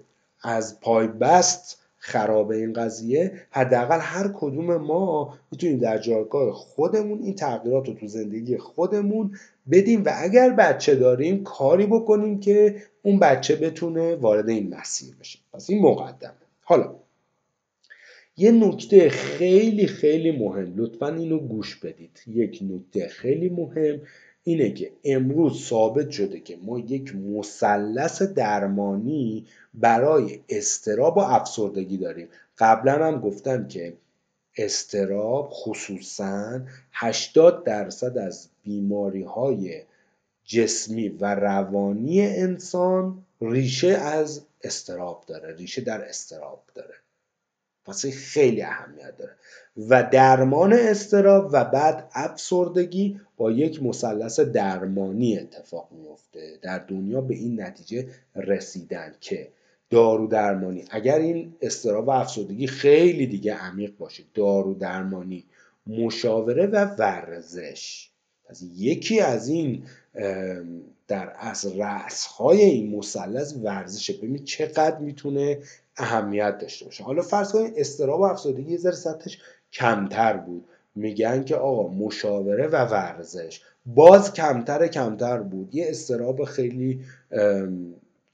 از 0.41 0.79
پای 0.79 1.08
بست 1.08 1.85
خراب 2.05 2.51
این 2.51 2.74
قضیه 2.74 3.31
حداقل 3.51 4.00
هر 4.01 4.31
کدوم 4.33 4.77
ما 4.77 5.38
می‌تونیم 5.51 5.77
در 5.77 5.97
جایگاه 5.97 6.53
خودمون 6.53 7.19
این 7.19 7.35
تغییرات 7.35 7.88
رو 7.88 7.93
تو 7.93 8.07
زندگی 8.07 8.57
خودمون 8.57 9.38
بدیم 9.71 10.03
و 10.05 10.12
اگر 10.15 10.50
بچه 10.50 10.95
داریم 10.95 11.43
کاری 11.43 11.85
بکنیم 11.85 12.39
که 12.39 12.75
اون 13.03 13.19
بچه 13.19 13.55
بتونه 13.55 14.15
وارد 14.15 14.50
این 14.50 14.75
مسیر 14.75 15.15
بشه. 15.19 15.39
پس 15.53 15.69
این 15.69 15.81
مقدمه. 15.81 16.31
حالا 16.62 16.95
یه 18.38 18.51
نکته 18.51 19.09
خیلی 19.09 19.88
خیلی 19.88 20.31
مهم. 20.31 20.74
لطفا 20.75 21.07
اینو 21.07 21.39
گوش 21.39 21.75
بدید. 21.75 22.19
یک 22.27 22.59
نکته 22.62 23.07
خیلی 23.07 23.50
مهم. 23.50 24.01
اینه 24.48 24.70
که 24.70 24.92
امروز 25.04 25.66
ثابت 25.66 26.10
شده 26.10 26.40
که 26.40 26.58
ما 26.58 26.80
یک 26.80 27.16
مثلث 27.16 28.22
درمانی 28.22 29.46
برای 29.74 30.40
استراب 30.50 31.18
و 31.18 31.20
افسردگی 31.20 31.98
داریم. 31.98 32.28
قبلا 32.58 33.08
هم 33.08 33.20
گفتم 33.20 33.68
که 33.68 33.98
استراب 34.58 35.50
خصوصا 35.52 36.62
80 36.92 37.64
درصد 37.64 38.18
از 38.18 38.50
بیماری 38.64 39.24
های 39.24 39.82
جسمی 40.44 41.10
و 41.10 41.36
روانی 41.36 42.22
انسان 42.22 43.25
ریشه 43.42 43.88
از 43.88 44.42
استراب 44.64 45.24
داره 45.28 45.56
ریشه 45.56 45.82
در 45.82 46.02
استراب 46.02 46.64
داره. 46.75 46.96
پس 47.86 48.06
خیلی 48.06 48.62
اهمیت 48.62 49.18
داره. 49.18 49.36
و 49.77 50.10
درمان 50.12 50.74
استراب 50.74 51.50
و 51.51 51.65
بعد 51.65 52.10
افسردگی 52.13 53.20
با 53.38 53.51
یک 53.51 53.84
مثلث 53.84 54.39
درمانی 54.39 55.39
اتفاق 55.39 55.89
میفته 55.91 56.60
در 56.62 56.79
دنیا 56.79 57.22
به 57.22 57.36
این 57.36 57.62
نتیجه 57.62 58.08
رسیدن 58.36 59.13
که 59.22 59.48
دارو 59.89 60.27
درمانی. 60.27 60.86
اگر 60.89 61.20
این 61.20 61.53
استراب 61.62 62.08
و 62.08 62.12
افسردگی 62.12 62.67
خیلی 62.67 63.27
دیگه 63.27 63.53
عمیق 63.53 63.98
باشه 63.98 64.24
دارو 64.34 64.74
درمانی 64.74 65.44
مشاوره 65.88 66.67
و 66.67 66.86
ورزش. 66.86 68.10
پس 68.50 68.63
یکی 68.77 69.20
از 69.20 69.48
این 69.48 69.84
در 71.08 71.34
از 71.39 71.77
رأسهای 71.77 72.62
این 72.62 72.96
مثلث 72.96 73.55
ورزشه. 73.63 74.13
ببین 74.13 74.44
چقدر 74.44 74.98
می‌تونه 74.98 75.60
اهمیت 75.98 76.58
داشته 76.58 76.86
باشه. 76.86 77.03
حالا 77.03 77.22
فرض 77.22 77.51
کنید 77.51 77.74
استراب 77.77 78.20
و 78.20 78.24
افسردگی 78.24 78.72
یه 78.72 78.77
ذره 78.77 78.96
سطحش 78.96 79.38
کمتر 79.75 80.38
بود. 80.38 80.65
میگن 80.96 81.44
که 81.44 81.55
آقا 81.55 81.88
مشاوره 81.88 82.67
و 82.67 82.86
ورزش. 82.86 83.62
باز 83.86 84.34
کمتر 84.34 84.88
کمتر 84.88 85.38
بود. 85.38 85.75
یه 85.75 85.86
استراب 85.89 86.44
خیلی 86.44 87.01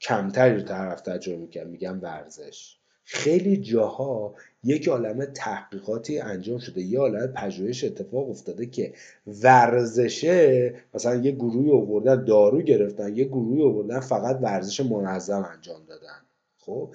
کمتری 0.00 0.54
رو 0.54 0.62
طرف 0.62 1.00
تجربه 1.00 1.38
می‌کرد. 1.38 1.66
میگن 1.66 1.98
ورزش. 1.98 2.76
خیلی 3.04 3.56
جاها 3.56 4.34
یک 4.64 4.88
عالم 4.88 5.24
تحقیقاتی 5.24 6.18
انجام 6.18 6.58
شده. 6.58 6.82
یه 6.82 6.98
عالم 6.98 7.26
پژوهش 7.26 7.84
اتفاق 7.84 8.30
افتاده 8.30 8.66
که 8.66 8.92
ورزشه 9.42 10.74
مثلا 10.94 11.14
یه 11.14 11.32
گروهی 11.32 11.72
آوردن 11.72 12.24
دارو 12.24 12.62
گرفتن 12.62 13.16
یه 13.16 13.24
گروهی 13.24 13.62
آوردن 13.62 14.00
فقط 14.00 14.38
ورزش 14.42 14.80
منظم 14.80 15.48
انجام 15.54 15.80
دادن. 15.88 16.20
خب؟ 16.58 16.88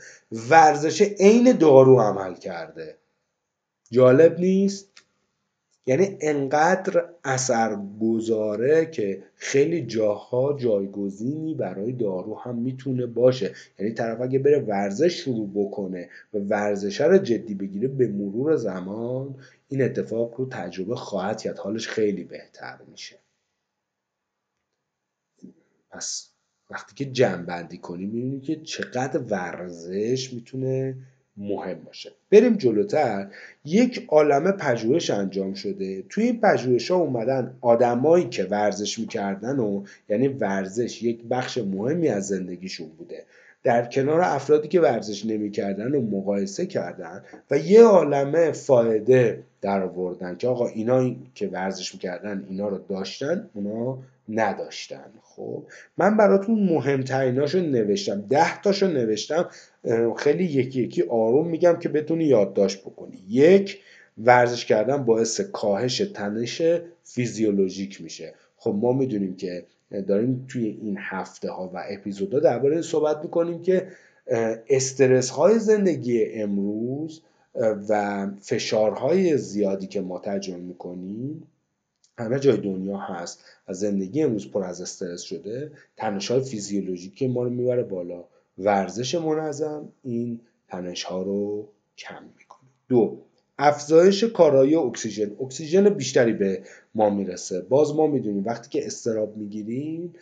ورزش 0.49 1.01
عین 1.01 1.51
دارو 1.51 1.99
عمل 1.99 2.33
کرده. 2.33 2.95
جالب 3.91 4.39
نیست؟ 4.39 4.89
یعنی 5.85 6.17
انقدر 6.21 7.09
اثر 7.23 7.77
گذاره 8.01 8.85
که 8.85 9.23
خیلی 9.35 9.85
جاها 9.85 10.57
جایگزینی 10.59 11.53
برای 11.53 11.91
دارو 11.91 12.35
هم 12.35 12.55
می‌تونه 12.55 13.05
باشه. 13.05 13.53
یعنی 13.79 13.91
طرف 13.91 14.21
اگه 14.21 14.39
بره 14.39 14.59
ورزش 14.59 15.13
شروع 15.13 15.49
بکنه 15.55 16.09
و 16.33 16.37
ورزشه 16.37 17.05
رو 17.05 17.17
جدی 17.17 17.53
بگیره 17.53 17.87
به 17.87 18.07
مرور 18.07 18.55
زمان 18.55 19.35
این 19.69 19.81
اتفاق 19.81 20.35
رو 20.37 20.47
تجربه 20.49 20.95
خواهد 20.95 21.41
کرد. 21.41 21.57
حالش 21.57 21.87
خیلی 21.87 22.23
بهتر 22.23 22.77
میشه. 22.91 23.15
پس 25.91 26.29
وقتی 26.69 26.95
که 26.95 27.11
جمع 27.11 27.43
بندی 27.43 27.77
کنیم 27.77 28.09
می‌بینیم 28.09 28.41
که 28.41 28.55
چقدر 28.55 29.19
ورزش 29.19 30.33
می‌تونه 30.33 30.97
مهم 31.37 31.77
باشه. 31.85 32.11
بریم 32.31 32.53
جلوتر. 32.53 33.27
یک 33.65 34.05
عالمه 34.07 34.51
پژوهش 34.51 35.09
انجام 35.09 35.53
شده. 35.53 36.03
توی 36.09 36.23
این 36.23 36.41
پژوهش 36.41 36.91
ها 36.91 36.97
اومدن 36.97 37.53
آدمایی 37.61 38.29
که 38.29 38.43
ورزش 38.43 38.99
می‌کردن 38.99 39.59
و 39.59 39.83
یعنی 40.09 40.27
ورزش 40.27 41.03
یک 41.03 41.23
بخش 41.29 41.57
مهمی 41.57 42.09
از 42.09 42.27
زندگیشون 42.27 42.87
بوده. 42.97 43.23
در 43.63 43.85
کنار 43.85 44.21
افرادی 44.21 44.67
که 44.67 44.81
ورزش 44.81 45.25
نمی‌کردن 45.25 45.95
و 45.95 46.01
مقایسه 46.01 46.65
کردن 46.65 47.23
و 47.51 47.57
یه 47.57 47.83
عالمه 47.83 48.51
فایده 48.51 49.43
در 49.61 49.83
آوردن 49.83 50.35
که 50.35 50.47
آقا 50.47 50.67
اینا 50.67 51.15
که 51.35 51.47
ورزش 51.47 51.93
می‌کردن 51.93 52.45
اینا 52.49 52.67
رو 52.67 52.77
داشتن 52.89 53.49
اونا 53.53 53.97
نداشتن. 54.29 55.05
خب 55.23 55.63
من 55.97 56.17
براتون 56.17 56.59
مهمتریناشو 56.59 57.59
نوشتم 57.59 58.21
ده 58.29 58.61
تاشو 58.61 58.87
نوشتم. 58.87 59.49
خیلی 60.17 60.43
یکی 60.43 60.83
یکی 60.83 61.01
آروم 61.01 61.47
میگم 61.47 61.79
که 61.79 61.89
بتونی 61.89 62.25
یادداشت 62.25 62.81
بکنی. 62.81 63.23
یک 63.29 63.79
ورزش 64.17 64.65
کردن 64.65 65.05
باعث 65.05 65.41
کاهش 65.41 65.97
تنش 65.97 66.61
فیزیولوژیک 67.03 68.01
میشه. 68.01 68.33
خب 68.57 68.75
ما 68.81 68.93
می‌دونیم 68.93 69.35
که 69.35 69.65
داریم 70.07 70.45
توی 70.47 70.65
این 70.81 70.97
هفته 70.99 71.51
ها 71.51 71.71
و 71.73 71.83
اپیزودها 71.89 72.39
درباره 72.39 72.81
صحبت 72.81 73.23
می‌کنیم 73.23 73.61
که 73.61 73.87
استرس 74.69 75.29
های 75.29 75.59
زندگی 75.59 76.25
امروز 76.25 77.21
و 77.89 78.27
فشارهای 78.41 79.37
زیادی 79.37 79.87
که 79.87 80.01
ما 80.01 80.19
تجربه 80.19 80.61
می‌کنیم 80.61 81.47
همه 82.17 82.39
جای 82.39 82.57
دنیا 82.57 82.97
هست 82.97 83.43
و 83.67 83.73
زندگی 83.73 84.21
امروز 84.21 84.51
پر 84.51 84.63
از 84.63 84.81
استرس 84.81 85.21
شده. 85.21 85.71
تنش 85.97 86.31
های 86.31 86.41
فیزیولوژیکی 86.41 87.27
ما 87.27 87.43
رو 87.43 87.49
می‌بره 87.49 87.83
بالا. 87.83 88.23
ورزش 88.57 89.15
منظم 89.15 89.89
این 90.03 90.39
تنش 90.67 91.03
ها 91.03 91.21
رو 91.21 91.67
کم 91.97 92.23
می‌کنه. 92.37 92.69
دو 92.89 93.17
افزایش 93.59 94.23
کارایی 94.23 94.75
اکسیژن. 94.75 95.31
اکسیژن 95.39 95.89
بیشتری 95.89 96.33
به 96.33 96.63
ما 96.95 97.09
می‌رسه. 97.09 97.61
باز 97.61 97.95
ما 97.95 98.07
می‌دونیم 98.07 98.45
وقتی 98.45 98.69
که 98.69 98.85
اضطراب 98.85 99.37
می‌گیریم 99.37 100.13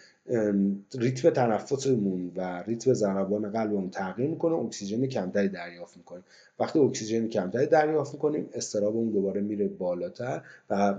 ریتم 1.00 1.30
تنفسمون 1.30 2.32
و 2.36 2.64
ریتم 2.68 2.94
ضربان 2.94 3.52
قلبمون 3.52 3.90
تغییر 3.90 4.30
می‌کنه 4.30 4.56
اکسیژن 4.56 5.06
کمتری 5.06 5.50
دریافت 5.50 5.98
می‌کنیم. 5.98 6.24
وقتی 6.60 6.80
اکسیژن 6.80 7.28
کمتری 7.28 7.66
دریافت 7.66 8.14
می‌کنیم 8.14 8.50
اضطرابمون 8.54 9.10
دوباره 9.10 9.42
میره 9.42 9.68
بالاتر 9.68 10.42
و 10.70 10.96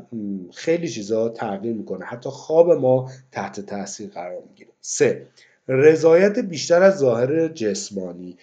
خیلی 0.53 0.89
چیزا 0.89 1.29
تغییر 1.29 1.75
می‌کنه. 1.75 2.05
حتی 2.05 2.31
خواب 2.31 2.73
ما 2.73 3.11
تحت 3.33 3.61
تاثیر 3.61 4.11
قرار 4.11 4.43
می‌گیره. 4.49 4.71
سه 4.81 5.27
رضایت 5.69 6.39
بیشتر 6.39 6.83
از 6.83 6.99
ظاهر 6.99 7.49
جسمانی. 7.49 8.37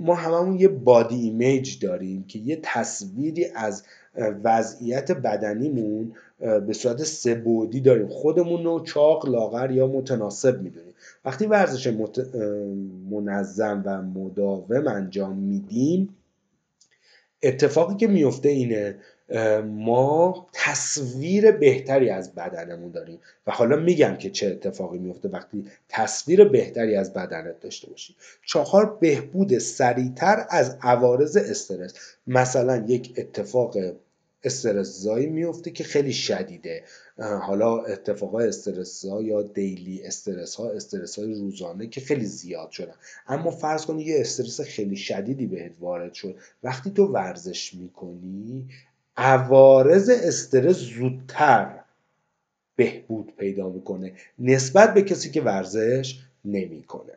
ما 0.00 0.14
هممون 0.14 0.60
یه 0.60 0.68
بادی 0.68 1.20
ایمیج 1.20 1.78
داریم 1.78 2.24
که 2.28 2.38
یه 2.38 2.58
تصویری 2.62 3.46
از 3.54 3.82
وضعیت 4.44 5.12
بدنیمون 5.12 6.12
به 6.38 6.72
صورت 6.72 7.04
سبودی 7.04 7.80
داریم. 7.80 8.08
خودمون 8.08 8.64
رو 8.64 8.80
چاق 8.80 9.28
لاغر 9.28 9.70
یا 9.70 9.86
متناسب 9.86 10.62
می‌دونیم. 10.62 10.94
وقتی 11.24 11.46
ورزش 11.46 11.86
منظم 13.10 13.82
و 13.86 14.02
مداوم 14.02 14.88
انجام 14.88 15.36
میدیم 15.36 16.16
اتفاقی 17.42 17.96
که 17.96 18.06
میفته 18.06 18.48
اینه 18.48 18.94
ما 19.64 20.46
تصویر 20.52 21.50
بهتری 21.50 22.10
از 22.10 22.34
بدنمون 22.34 22.90
داریم. 22.90 23.18
و 23.46 23.50
حالا 23.50 23.76
میگم 23.76 24.16
که 24.16 24.30
چه 24.30 24.46
اتفاقی 24.46 24.98
میفته 24.98 25.28
وقتی 25.28 25.66
تصویر 25.88 26.44
بهتری 26.44 26.96
از 26.96 27.12
بدنت 27.12 27.60
داشته 27.60 27.90
باشی. 27.90 28.16
چهار 28.46 28.98
بهبود 29.00 29.58
سریعتر 29.58 30.46
از 30.50 30.76
عوارض 30.82 31.36
استرس. 31.36 31.94
مثلا 32.26 32.84
یک 32.88 33.14
اتفاق 33.16 33.76
استرس 34.44 35.00
زایی 35.00 35.26
میفته 35.26 35.70
که 35.70 35.84
خیلی 35.84 36.12
شدیده. 36.12 36.84
حالا 37.18 37.84
اتفاق 37.84 38.34
استرس 38.34 39.04
ها 39.04 39.22
یا 39.22 39.42
دیلی 39.42 40.02
استرس 40.02 40.54
ها 40.54 40.70
استرس 40.70 41.18
های 41.18 41.34
روزانه 41.34 41.86
که 41.86 42.00
خیلی 42.00 42.24
زیاد 42.24 42.70
شدن. 42.70 42.94
اما 43.26 43.50
فرض 43.50 43.86
کنی 43.86 44.02
یه 44.02 44.20
استرس 44.20 44.60
خیلی 44.60 44.96
شدیدی 44.96 45.46
بهت 45.46 45.72
وارد 45.80 46.14
شد. 46.14 46.36
وقتی 46.62 46.90
تو 46.90 47.06
ورزش 47.06 47.74
می‌کنی 47.74 48.68
عوارض 49.16 50.10
استرس 50.10 50.76
زودتر 50.76 51.80
بهبود 52.76 53.32
پیدا 53.38 53.68
می‌کنه. 53.68 54.12
نسبت 54.38 54.94
به 54.94 55.02
کسی 55.02 55.30
که 55.30 55.40
ورزش 55.40 56.18
نمی‌کنه. 56.44 57.12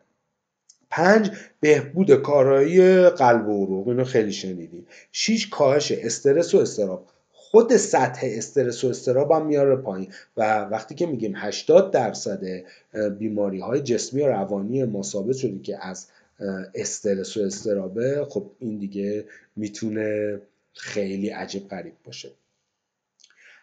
پنج 0.90 1.30
بهبود 1.60 2.14
کارایی 2.14 3.08
قلب 3.08 3.48
و 3.48 3.64
عروق. 3.64 3.88
اینو 3.88 4.04
خیلی 4.04 4.32
شنیدیم. 4.32 4.86
شیش 5.12 5.48
کاهش 5.48 5.92
استرس 5.92 6.54
و 6.54 6.58
استراب. 6.58 7.06
خود 7.32 7.76
سطح 7.76 8.26
استرس 8.30 8.84
و 8.84 8.88
استراب 8.88 9.32
هم 9.32 9.46
میاره 9.46 9.76
پایین. 9.76 10.12
و 10.36 10.60
وقتی 10.60 10.94
که 10.94 11.06
میگیم 11.06 11.32
80 11.36 11.90
درصد 11.90 12.42
بیماری 13.18 13.60
های 13.60 13.80
جسمی 13.80 14.22
و 14.22 14.26
روانی 14.26 14.84
ما 14.84 15.02
ثابت 15.02 15.36
شده 15.36 15.58
که 15.58 15.86
از 15.86 16.06
استرس 16.74 17.36
و 17.36 17.40
استرابه 17.40 18.26
خب 18.28 18.50
این 18.58 18.78
دیگه 18.78 19.24
می‌تونه 19.56 20.40
خیلی 20.74 21.28
عجیب 21.28 21.68
غریب 21.68 21.94
باشه. 22.04 22.30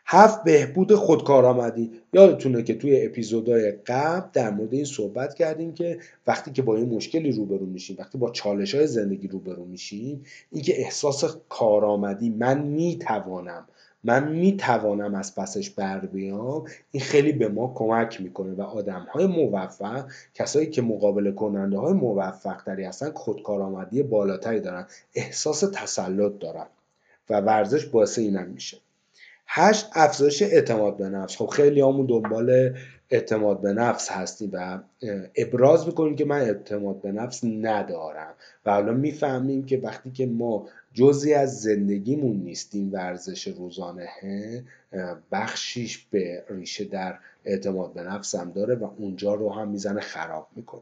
هفت 0.05 0.43
بهبود 0.43 0.95
خودکارآمدی. 0.95 1.91
یادتونه 2.13 2.63
که 2.63 2.75
توی 2.75 3.05
اپیزودهای 3.05 3.71
قبل 3.71 4.29
در 4.33 4.49
مورد 4.49 4.73
این 4.73 4.85
صحبت 4.85 5.33
کردیم 5.33 5.73
که 5.73 5.99
وقتی 6.27 6.51
که 6.51 6.61
با 6.61 6.75
این 6.75 6.89
مشکلی 6.89 7.31
روبرو 7.31 7.65
میشیم 7.65 7.95
وقتی 7.99 8.17
با 8.17 8.31
چالش 8.31 8.75
های 8.75 8.87
زندگی 8.87 9.27
روبرو 9.27 9.65
میشیم 9.65 10.25
اینکه 10.51 10.81
احساس 10.81 11.37
کارآمدی 11.49 12.29
من 12.29 12.61
می‌توانم 12.61 13.67
من 14.03 14.31
می‌توانم 14.31 15.15
از 15.15 15.35
پسش 15.35 15.69
بر 15.69 15.99
بیام 15.99 16.65
این 16.91 17.03
خیلی 17.03 17.31
به 17.31 17.47
ما 17.47 17.73
کمک 17.75 18.21
می‌کنه 18.21 18.53
و 18.53 18.61
آدم 18.61 19.07
های 19.11 19.25
موفق 19.25 20.05
کسایی 20.33 20.69
که 20.69 20.81
مقابل 20.81 21.31
کننده 21.31 21.77
های 21.77 21.93
موفق 21.93 22.61
تری 22.65 22.83
هستن 22.83 23.11
خودکارآمدی 23.11 24.03
بالاتری 24.03 24.59
دارن 24.59 24.87
احساس 25.15 25.59
تسلط 25.59 26.39
دارن. 26.39 26.67
و 27.31 27.41
ورزش 27.41 27.85
باعث 27.85 28.19
اینم 28.19 28.47
میشه. 28.47 28.77
هشت 29.47 29.89
افزایش 29.93 30.41
اعتماد 30.41 30.97
به 30.97 31.09
نفس. 31.09 31.35
خب 31.37 31.47
خیلی 31.47 31.81
همون 31.81 32.05
دنبال 32.05 32.75
اعتماد 33.09 33.61
به 33.61 33.73
نفس 33.73 34.09
هستیم 34.09 34.49
و 34.53 34.79
ابراز 35.35 35.87
می‌کنیم 35.87 36.15
که 36.15 36.25
من 36.25 36.41
اعتماد 36.41 37.01
به 37.01 37.11
نفس 37.11 37.43
ندارم. 37.43 38.33
و 38.65 38.71
حالا 38.71 38.93
می‌فهمیم 38.93 39.65
که 39.65 39.77
وقتی 39.77 40.11
که 40.11 40.25
ما 40.25 40.67
جزی 40.93 41.33
از 41.33 41.61
زندگیمون 41.61 42.35
نیستیم 42.35 42.93
ورزش 42.93 43.47
روزانه 43.47 44.09
بخشیش 45.31 45.97
به 45.97 46.43
ریشه 46.49 46.83
در 46.83 47.19
اعتماد 47.45 47.93
به 47.93 48.03
نفس 48.03 48.35
هم 48.35 48.51
داره 48.51 48.75
و 48.75 48.89
اونجا 48.97 49.33
رو 49.33 49.53
هم 49.53 49.67
می‌زنه 49.67 50.01
خراب 50.01 50.47
می‌کنه. 50.55 50.81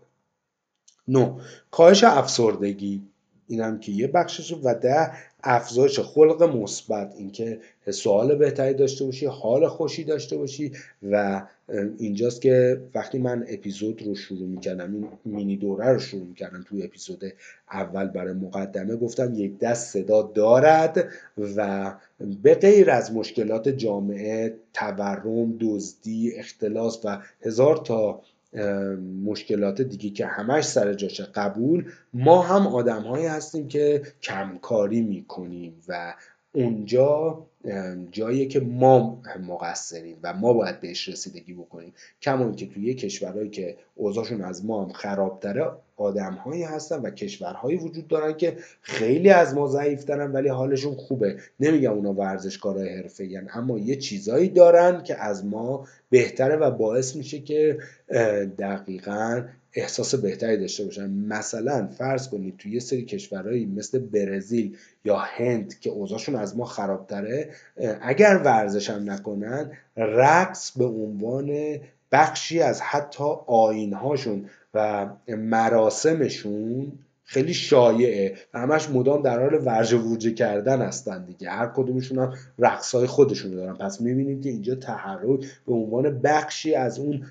نو 1.07 1.39
کاهش 1.71 2.03
افسردگی. 2.03 3.01
این 3.49 3.61
هم 3.61 3.79
که 3.79 3.91
یه 3.91 4.07
بخشش 4.07 4.53
و 4.63 4.73
ده 4.73 5.11
افزایش 5.43 5.99
خلق 5.99 6.43
مثبت 6.43 7.13
اینکه 7.17 7.59
سوال 7.91 8.35
بهتری 8.35 8.73
داشته 8.73 9.05
باشی 9.05 9.25
حال 9.25 9.67
خوشی 9.67 10.03
داشته 10.03 10.37
باشی 10.37 10.71
و 11.11 11.41
اینجاست 11.97 12.41
که 12.41 12.81
وقتی 12.95 13.19
من 13.19 13.45
اپیزود 13.47 14.01
رو 14.01 14.15
شروع 14.15 14.47
می‌کردم 14.47 14.93
این 14.93 15.07
مینی 15.25 15.57
دوره 15.57 15.93
رو 15.93 15.99
شروع 15.99 16.25
می‌کردم 16.25 16.65
توی 16.67 16.83
اپیزود 16.83 17.23
اول 17.71 18.07
برای 18.07 18.33
مقدمه 18.33 18.95
گفتم 18.95 19.33
یک 19.33 19.59
دست 19.59 19.93
صدا 19.93 20.21
دارد 20.21 21.09
و 21.57 21.93
به 22.43 22.55
غیر 22.55 22.91
از 22.91 23.13
مشکلات 23.13 23.69
جامعه 23.69 24.55
تورم 24.73 25.57
دزدی 25.59 26.31
اختلاس 26.35 27.05
و 27.05 27.17
هزار 27.41 27.77
تا 27.77 28.21
مشکلات 29.23 29.81
دیگه 29.81 30.09
که 30.09 30.25
همش 30.25 30.63
سر 30.63 30.93
جاشه. 30.93 31.23
قبول 31.23 31.91
ما 32.13 32.41
هم 32.41 32.67
آدم 32.67 33.01
هایی 33.01 33.25
هستیم 33.25 33.67
که 33.67 34.01
کمکاری 34.21 35.01
می‌کنیم 35.01 35.81
و 35.87 36.15
اونجا 36.53 37.45
جایی 38.11 38.47
که 38.47 38.59
ما 38.59 39.21
مقصریم 39.47 40.17
و 40.23 40.33
ما 40.33 40.53
باید 40.53 40.79
بهش 40.79 41.09
رسیدگی 41.09 41.53
بکنیم. 41.53 41.93
کمان 42.21 42.55
که 42.55 42.67
توی 42.67 42.93
کشورهایی 42.93 43.49
که 43.49 43.77
اوضاعشون 43.95 44.41
از 44.41 44.65
ما 44.65 44.83
هم 44.83 44.91
خرابتره 44.93 45.71
آدم 45.99 46.33
هایی 46.33 46.63
هستن 46.63 47.01
و 47.01 47.09
کشورهایی 47.09 47.77
وجود 47.77 48.07
دارن 48.07 48.37
که 48.37 48.57
خیلی 48.81 49.29
از 49.29 49.53
ما 49.53 49.67
ضعیفترن 49.67 50.31
ولی 50.31 50.49
حالشون 50.49 50.95
خوبه. 50.95 51.37
نمیگم 51.59 51.91
اونا 51.91 52.13
ورزشکارای 52.13 52.97
حرفه 52.97 53.43
اما 53.53 53.79
یه 53.79 53.95
چیزایی 53.95 54.49
دارن 54.49 55.03
که 55.03 55.23
از 55.23 55.45
ما 55.45 55.87
بهتره 56.09 56.55
و 56.55 56.71
باعث 56.71 57.15
میشه 57.15 57.39
که 57.39 57.77
دقیقا 58.57 59.43
احساس 59.73 60.15
بهتری 60.15 60.57
داشته 60.57 60.83
باشن. 60.83 61.09
مثلا 61.09 61.87
فرض 61.87 62.29
کنید 62.29 62.57
توی 62.57 62.71
یه 62.71 62.79
سری 62.79 63.05
کشورهایی 63.05 63.65
مثل 63.65 63.99
برزیل 63.99 64.77
یا 65.05 65.17
هند 65.17 65.79
که 65.79 65.89
اوضاعشون 65.89 66.35
از 66.35 66.57
ما 66.57 66.65
خرابتره 66.65 67.49
اگر 68.01 68.41
ورزش 68.45 68.89
هم 68.89 69.11
نکنن 69.11 69.71
رقص 69.97 70.77
به 70.77 70.85
عنوان 70.85 71.79
بخشی 72.11 72.61
از 72.61 72.81
حتی 72.81 73.23
آینهاشون 73.47 74.49
و 74.73 75.09
مراسمشون 75.27 76.91
خیلی 77.23 77.53
شایعه 77.53 78.37
و 78.53 78.59
همش 78.59 78.89
مدام 78.89 79.21
در 79.21 79.39
حال 79.39 79.67
ورژه 79.67 79.97
ورجه 79.97 80.31
کردن 80.31 80.81
هستن 80.81 81.25
دیگه. 81.25 81.49
هر 81.49 81.67
کدومشون 81.67 82.19
هم 82.19 82.33
رقصای 82.59 83.07
خودشون 83.07 83.51
دارن. 83.51 83.73
پس 83.75 84.01
می‌بینید 84.01 84.43
که 84.43 84.49
اینجا 84.49 84.75
تحرک 84.75 85.45
به 85.67 85.73
عنوان 85.73 86.21
بخشی 86.21 86.75
از 86.75 86.99
اون 86.99 87.25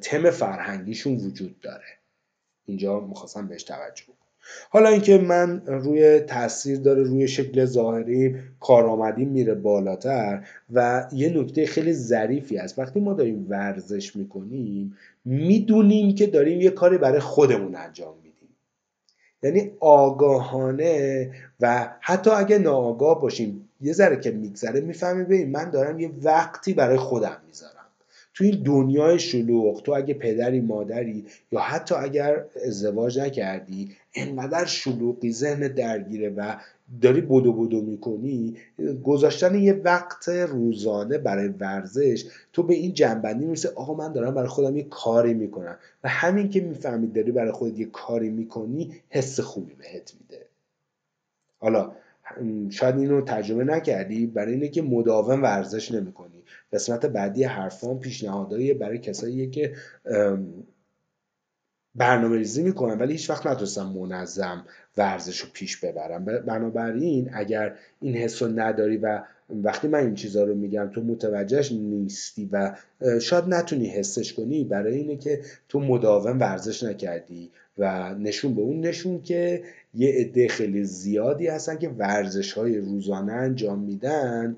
تم 0.00 0.30
فرهنگیشون 0.30 1.16
وجود 1.16 1.60
داره. 1.60 1.84
اینجا 2.66 3.00
می‌خواستم 3.00 3.48
بهش 3.48 3.62
توجه 3.62 4.04
حالا 4.70 4.88
اینکه 4.88 5.18
من 5.18 5.62
روی 5.66 6.20
تاثیر 6.20 6.78
داره 6.78 7.02
روی 7.02 7.28
شکل 7.28 7.64
ظاهری 7.64 8.36
کارآمدی 8.60 9.24
میره 9.24 9.54
بالاتر 9.54 10.46
و 10.72 11.06
یه 11.12 11.28
نکته 11.38 11.66
خیلی 11.66 11.92
ظریفی 11.92 12.58
است 12.58 12.78
وقتی 12.78 13.00
ما 13.00 13.12
داریم 13.12 13.46
ورزش 13.48 14.16
می‌کنیم 14.16 14.96
می‌دونیم 15.24 16.14
که 16.14 16.26
داریم 16.26 16.60
یه 16.60 16.70
کاری 16.70 16.98
برای 16.98 17.20
خودمون 17.20 17.74
انجام 17.74 18.14
میدیم. 18.16 18.48
یعنی 19.42 19.72
آگاهانه 19.80 21.30
و 21.60 21.88
حتی 22.00 22.30
اگه 22.30 22.58
ناآگاه 22.58 23.20
باشیم 23.20 23.68
یه 23.80 23.92
ذره 23.92 24.20
که 24.20 24.30
میگذره 24.30 24.80
می‌فهمیم 24.80 25.24
ببین 25.24 25.50
من 25.50 25.70
دارم 25.70 26.00
یه 26.00 26.10
وقتی 26.22 26.74
برای 26.74 26.96
خودم 26.96 27.36
می‌ذارم. 27.46 27.73
تو 28.34 28.44
این 28.44 28.62
دنیای 28.62 29.18
شلوغ 29.18 29.82
تو 29.82 29.92
اگه 29.92 30.14
پدری 30.14 30.60
مادری 30.60 31.24
یا 31.52 31.60
حتی 31.60 31.94
اگر 31.94 32.44
ازدواج 32.66 33.18
نکردی 33.18 33.96
انقدر 34.14 34.64
شلوغی 34.64 35.32
ذهن 35.32 35.68
درگیره 35.68 36.28
و 36.28 36.56
داری 37.02 37.20
بدو 37.20 37.52
بدو 37.52 37.82
می‌کنی 37.82 38.56
گذاشتن 39.04 39.54
یه 39.54 39.72
وقت 39.72 40.28
روزانه 40.28 41.18
برای 41.18 41.48
ورزش 41.48 42.24
تو 42.52 42.62
به 42.62 42.74
این 42.74 42.94
جنبندی 42.94 43.44
می‌رسه 43.44 43.68
آقا 43.68 43.94
من 43.94 44.12
دارم 44.12 44.34
برای 44.34 44.48
خودم 44.48 44.76
یه 44.76 44.84
کاری 44.84 45.34
می‌کنم. 45.34 45.78
و 46.04 46.08
همین 46.08 46.50
که 46.50 46.60
می‌فهمید 46.60 47.12
داری 47.12 47.32
برای 47.32 47.52
خودت 47.52 47.78
یه 47.78 47.86
کاری 47.86 48.30
می‌کنی 48.30 48.94
حس 49.08 49.40
خوبی 49.40 49.74
بهت 49.74 50.14
میده. 50.20 50.46
حالا 51.58 51.92
شاید 52.70 52.98
اینو 52.98 53.20
تجربه 53.20 53.64
نکردی 53.64 54.26
برای 54.26 54.52
اینه 54.52 54.68
که 54.68 54.82
مداوم 54.82 55.42
ورزش 55.42 55.92
نمی‌کنی. 55.92 56.33
قسمت 56.74 57.06
بعدی 57.06 57.44
حرفان 57.44 57.98
پیشنهادایی 57.98 58.74
برای 58.74 58.98
کسایی 58.98 59.50
که 59.50 59.74
برنامه 61.94 62.36
ریزی 62.36 62.62
می‌کنن 62.62 62.98
ولی 62.98 63.12
هیچ 63.12 63.30
وقت 63.30 63.46
نتونستم 63.46 63.86
منظم 63.86 64.64
ورزش 64.96 65.40
رو 65.40 65.48
پیش 65.52 65.76
ببرم. 65.76 66.24
بنابراین 66.24 67.30
اگر 67.32 67.76
این 68.00 68.14
حس 68.14 68.42
رو 68.42 68.48
نداری 68.48 68.96
و 68.96 69.22
وقتی 69.50 69.88
من 69.88 69.98
این 69.98 70.14
چیزها 70.14 70.44
رو 70.44 70.54
میگم 70.54 70.90
تو 70.94 71.00
متوجهش 71.00 71.72
نیستی 71.72 72.48
و 72.52 72.76
شاید 73.20 73.44
نتونی 73.48 73.86
حسش 73.86 74.32
کنی 74.32 74.64
برای 74.64 74.94
اینه 74.94 75.16
که 75.16 75.40
تو 75.68 75.80
مداوم 75.80 76.40
ورزش 76.40 76.82
نکردی 76.82 77.50
و 77.78 78.14
نشون 78.14 78.54
به 78.54 78.62
اون 78.62 78.80
نشون 78.80 79.22
که 79.22 79.62
یه 79.94 80.12
عده 80.12 80.48
خیلی 80.48 80.84
زیادی 80.84 81.46
هستن 81.46 81.78
که 81.78 81.88
ورزش 81.88 82.52
های 82.52 82.78
روزانه 82.78 83.32
انجام 83.32 83.78
میدن. 83.78 84.56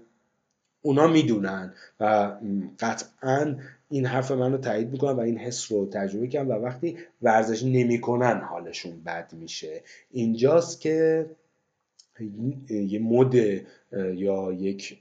اونا 0.86 1.06
می‌دونن 1.06 1.72
و 2.00 2.32
قطعا 2.78 3.56
این 3.90 4.06
حرف 4.06 4.30
من 4.30 4.52
رو 4.52 4.58
تایید 4.58 4.90
می‌کنن 4.90 5.12
و 5.12 5.20
این 5.20 5.38
حس 5.38 5.72
رو 5.72 5.86
تجربه 5.86 6.26
کردن 6.28 6.48
و 6.48 6.58
وقتی 6.58 6.96
ورزش 7.22 7.62
نمی‌کنن 7.62 8.40
حالشون 8.40 9.02
بد 9.06 9.32
میشه. 9.32 9.82
اینجاست 10.10 10.80
که 10.80 11.26
یه 12.68 12.98
مد 12.98 13.34
یا 13.94 14.52
یک 14.52 14.98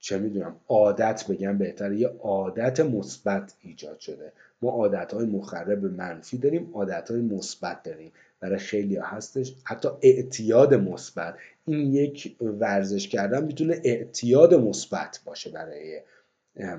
چه 0.00 0.18
می‌دونم 0.18 0.56
عادت 0.68 1.26
بگم 1.28 1.58
بهتر 1.58 1.92
یه 1.92 2.08
عادت 2.08 2.80
مثبت 2.80 3.54
ایجاد 3.60 3.98
شده. 3.98 4.32
ما 4.62 4.70
عادت 4.70 5.12
های 5.12 5.26
مخرب 5.26 5.84
منفی 5.84 6.38
داریم 6.38 6.70
عادت 6.72 7.10
های 7.10 7.20
مثبت 7.20 7.82
داریم. 7.82 8.12
برای 8.40 8.58
خیلی 8.58 8.96
هستش. 8.96 9.54
حتی 9.64 9.88
اعتیاد 10.02 10.74
مثبت. 10.74 11.34
این 11.66 11.94
یک 11.94 12.36
ورزش 12.40 13.08
کردن 13.08 13.44
می‌تونه 13.44 13.80
اعتیاد 13.84 14.54
مثبت 14.54 15.20
باشه 15.24 15.50
برای 15.50 16.00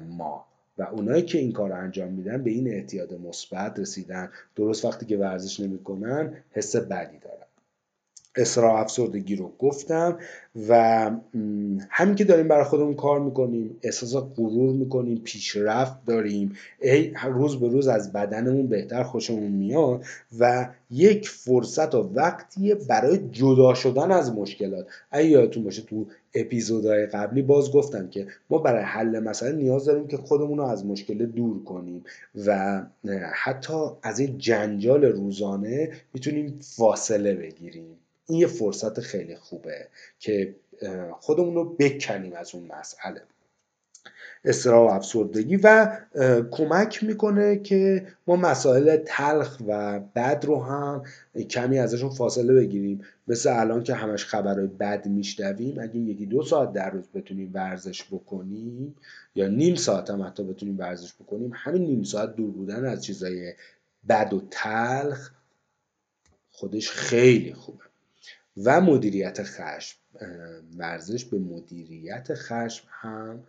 ما. 0.08 0.46
و 0.78 0.84
اونایی 0.84 1.22
که 1.22 1.38
این 1.38 1.52
کار 1.52 1.70
رو 1.70 1.76
انجام 1.76 2.12
میدن 2.12 2.44
به 2.44 2.52
این 2.52 2.68
اعتیاد 2.68 3.14
مثبت 3.14 3.80
رسیدن. 3.80 4.30
درست 4.56 4.86
وقتی 4.86 5.06
که 5.06 5.18
ورزش 5.18 5.60
نمی‌کنن 5.60 6.34
حس 6.52 6.76
بدی 6.76 7.18
دارن. 7.20 7.37
اصرار 8.38 8.78
افسردگی 8.78 9.36
رو 9.36 9.52
گفتم 9.60 10.18
و 10.70 11.12
همین 11.90 12.16
که 12.16 12.24
داریم 12.24 12.48
برای 12.48 12.64
خودمون 12.64 12.96
کار 12.96 13.20
می‌کنیم 13.20 13.78
احساس 13.84 14.16
غرور 14.16 14.74
می‌کنیم 14.74 15.22
پیشرفت 15.24 16.06
داریم. 16.06 16.54
ای 16.82 17.14
روز 17.26 17.60
به 17.60 17.68
روز 17.68 17.88
از 17.88 18.14
بدنمون 18.14 18.68
بهتر 18.68 19.04
خوشمون 19.04 19.52
میاد 19.52 20.04
و 20.40 20.70
یک 20.92 21.30
فرصت 21.30 21.96
و 21.96 22.12
وقتیه 22.14 22.76
برای 22.76 23.18
جدا 23.32 23.74
شدن 23.74 24.12
از 24.12 24.36
مشکلات. 24.36 24.88
اگه 25.12 25.28
یادتون 25.28 25.64
باشه 25.64 25.82
تو 25.82 26.06
اپیزودهای 26.34 27.06
قبلی 27.06 27.42
باز 27.42 27.72
گفتم 27.72 28.08
که 28.08 28.28
ما 28.50 28.58
برای 28.58 28.84
حل 28.84 29.20
مسئله 29.20 29.56
نیاز 29.56 29.86
داریم 29.86 30.08
که 30.08 30.18
خودمون 30.18 30.58
رو 30.58 30.64
از 30.64 30.86
مشکل 30.86 31.26
دور 31.26 31.64
کنیم 31.64 32.04
و 32.46 32.82
حتی 33.34 33.74
از 34.04 34.20
این 34.20 34.38
جنجال 34.38 35.06
روزانه 35.06 35.92
می‌تونیم 36.14 36.60
فاصله 36.62 37.34
بگیریم. 37.34 37.96
این 38.28 38.40
یه 38.40 38.48
فرصت 38.48 39.00
خیلی 39.00 39.36
خوبه 39.36 39.88
که 40.20 40.56
خودمون 41.20 41.56
رو 41.56 41.76
بکنیم 41.80 42.34
از 42.34 42.56
اون 42.56 42.72
مسئله. 42.80 43.22
استرا 44.46 44.86
و 44.86 44.90
افسردگی 44.90 45.56
و 45.64 45.98
کمک 46.52 47.04
می‌کنه 47.04 47.60
که 47.60 48.08
ما 48.28 48.36
مسائل 48.36 48.98
تلخ 49.06 49.58
و 49.68 50.00
بد 50.00 50.44
رو 50.48 50.64
هم 50.64 51.04
کمی 51.50 51.80
ازشون 51.80 52.10
فاصله 52.10 52.54
بگیریم. 52.54 53.02
مثل 53.28 53.60
الان 53.60 53.84
که 53.84 53.94
همش 53.94 54.26
خبرهای 54.26 54.68
بد 54.68 55.08
میشنویم 55.08 55.80
اگه 55.80 55.98
یکی 55.98 56.26
دو 56.26 56.44
ساعت 56.44 56.74
در 56.74 56.90
روز 56.90 57.08
بتونیم 57.14 57.52
ورزش 57.54 58.04
بکنیم 58.04 58.96
یا 59.36 59.48
نیم 59.48 59.76
ساعت 59.76 60.10
هم 60.10 60.22
حتی 60.22 60.44
بتونیم 60.44 60.80
ورزش 60.80 61.14
بکنیم 61.14 61.52
همین 61.56 61.86
نیم 61.86 62.04
ساعت 62.04 62.36
دور 62.36 62.52
بودن 62.52 62.86
از 62.86 63.06
چیزای 63.06 63.54
بد 64.10 64.34
و 64.34 64.42
تلخ 64.52 65.32
خودش 66.50 66.92
خیلی 66.92 67.54
خوبه. 67.54 67.87
و 68.64 68.82
مدیریت 68.82 69.44
خشم 69.44 69.98
ورزش 70.78 71.26
به 71.26 71.38
مدیریت 71.38 72.28
خشم 72.34 72.88
هم 72.90 73.40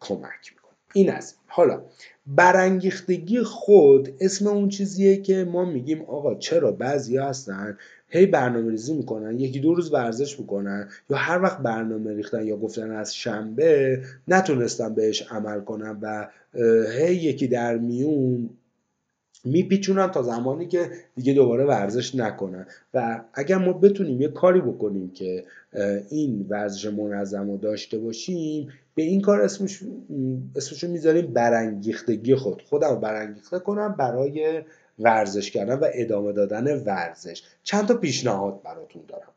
کمک 0.00 0.52
می‌کنه. 0.54 0.66
این 0.94 1.10
از 1.10 1.34
حالا 1.46 1.82
برانگیختگی 2.26 3.42
خود 3.42 4.08
اسم 4.20 4.46
اون 4.46 4.68
چیزیه 4.68 5.16
که 5.16 5.44
ما 5.44 5.64
میگیم 5.64 6.02
آقا 6.02 6.34
چرا 6.34 6.72
بعضی 6.72 7.16
هستن 7.16 7.78
هی 8.08 8.26
برنامه 8.26 8.70
ریزی 8.70 8.94
می‌کنن 8.94 9.40
یکی 9.40 9.60
دو 9.60 9.74
روز 9.74 9.92
ورزش 9.92 10.40
می‌کنن 10.40 10.88
یا 11.10 11.16
هر 11.16 11.42
وقت 11.42 11.58
برنامه 11.58 12.12
ریختن 12.14 12.46
یا 12.46 12.56
گفتن 12.56 12.90
از 12.90 13.14
شنبه 13.14 14.02
نتونستن 14.28 14.94
بهش 14.94 15.22
عمل 15.22 15.60
کنن 15.60 15.98
و 16.02 16.28
هی 16.98 17.14
یکی 17.14 17.48
در 17.48 17.78
میون 17.78 18.50
میپیچونن 19.46 20.10
تا 20.10 20.22
زمانی 20.22 20.66
که 20.66 20.90
دیگه 21.16 21.32
دوباره 21.32 21.64
ورزش 21.64 22.14
نکنن. 22.14 22.66
و 22.94 23.24
اگر 23.34 23.58
ما 23.58 23.72
بتونیم 23.72 24.20
یه 24.20 24.28
کاری 24.28 24.60
بکنیم 24.60 25.10
که 25.10 25.44
این 26.10 26.46
ورزش 26.48 26.86
منظم 26.86 27.50
رو 27.50 27.56
داشته 27.56 27.98
باشیم 27.98 28.68
به 28.94 29.02
این 29.02 29.20
کار 29.20 29.40
اسمش 29.40 29.80
اسمشو 30.56 30.88
می‌ذاریم 30.88 31.26
برانگیختگی 31.26 32.34
خود. 32.34 32.62
خودم 32.62 32.88
رو 32.88 32.96
برانگیخته 32.96 33.58
کنم 33.58 33.94
برای 33.98 34.62
ورزش 34.98 35.50
کردن 35.50 35.74
و 35.74 35.88
ادامه 35.94 36.32
دادن 36.32 36.82
ورزش. 36.84 37.42
چند 37.62 37.86
تا 37.86 37.94
پیشنهاد 37.94 38.62
براتون 38.62 39.02
دارم. 39.08 39.28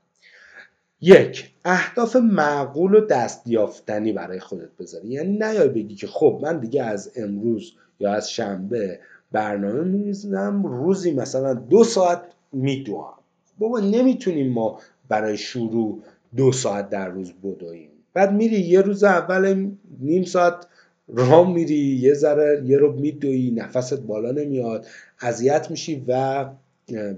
یک 1.02 1.52
اهداف 1.66 2.16
معقول 2.16 2.96
و 2.96 3.06
دستیافتنی 3.06 4.14
برای 4.14 4.40
خودت 4.40 4.70
بذاری. 4.80 5.08
یعنی 5.08 5.38
نیای 5.38 5.68
بگی 5.68 5.96
که 5.96 6.08
خب 6.08 6.40
من 6.42 6.60
دیگه 6.60 6.84
از 6.84 7.12
امروز 7.16 7.74
یا 8.00 8.14
از 8.14 8.32
شنبه 8.32 9.00
برنامه 9.32 9.84
میریزم. 9.84 10.64
روزی 10.64 11.12
مثلا 11.14 11.54
دو 11.54 11.84
ساعت 11.84 12.22
میدوام. 12.52 13.14
بابا 13.60 13.80
نمی‌تونیم 13.80 14.54
ما 14.54 14.80
برای 15.10 15.38
شروع 15.38 16.02
دو 16.36 16.52
ساعت 16.52 16.90
در 16.90 17.10
روز 17.10 17.34
بدویم. 17.44 17.90
بعد 18.14 18.34
میری 18.34 18.60
یه 18.60 18.82
روز 18.82 19.04
اول 19.04 19.70
نیم 20.00 20.24
ساعت 20.24 20.66
راه 21.08 21.54
میری 21.54 21.76
یه 21.76 22.14
ذره 22.14 22.64
یه 22.66 22.78
رو 22.78 22.94
میدوی 22.94 23.52
نفست 23.52 24.02
بالا 24.02 24.32
نمیاد 24.32 24.86
اذیت 25.22 25.72
میشی 25.72 26.06
و 26.08 26.46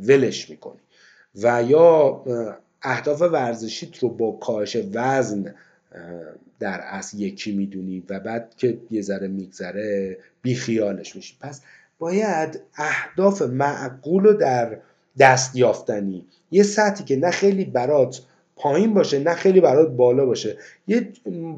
ولش 0.07 0.49
می‌کنی. 0.49 0.79
و 1.35 1.63
یا 1.63 2.23
اهداف 2.81 3.21
ورزشیت 3.21 3.99
رو 3.99 4.09
با 4.09 4.31
کاهش 4.31 4.77
وزن 4.93 5.53
در 6.59 6.79
اصل 6.81 7.19
یکی 7.19 7.51
می‌دونی 7.51 8.03
و 8.09 8.19
بعد 8.19 8.53
که 8.57 8.77
یه 8.91 9.01
ذره 9.01 9.27
میگذره 9.27 10.17
بیخیالش 10.41 11.15
میشی. 11.15 11.35
پس 11.41 11.61
باید 12.01 12.59
اهداف 12.75 13.41
معقول 13.41 14.25
و 14.25 14.33
در 14.33 14.77
دست 15.19 15.55
یافتنی. 15.55 16.25
یه 16.51 16.63
سطحی 16.63 17.05
که 17.05 17.15
نه 17.15 17.31
خیلی 17.31 17.65
برات 17.65 18.21
پایین 18.55 18.93
باشه 18.93 19.19
نه 19.19 19.33
خیلی 19.33 19.61
برات 19.61 19.89
بالا 19.89 20.25
باشه. 20.25 20.57
یه 20.87 21.07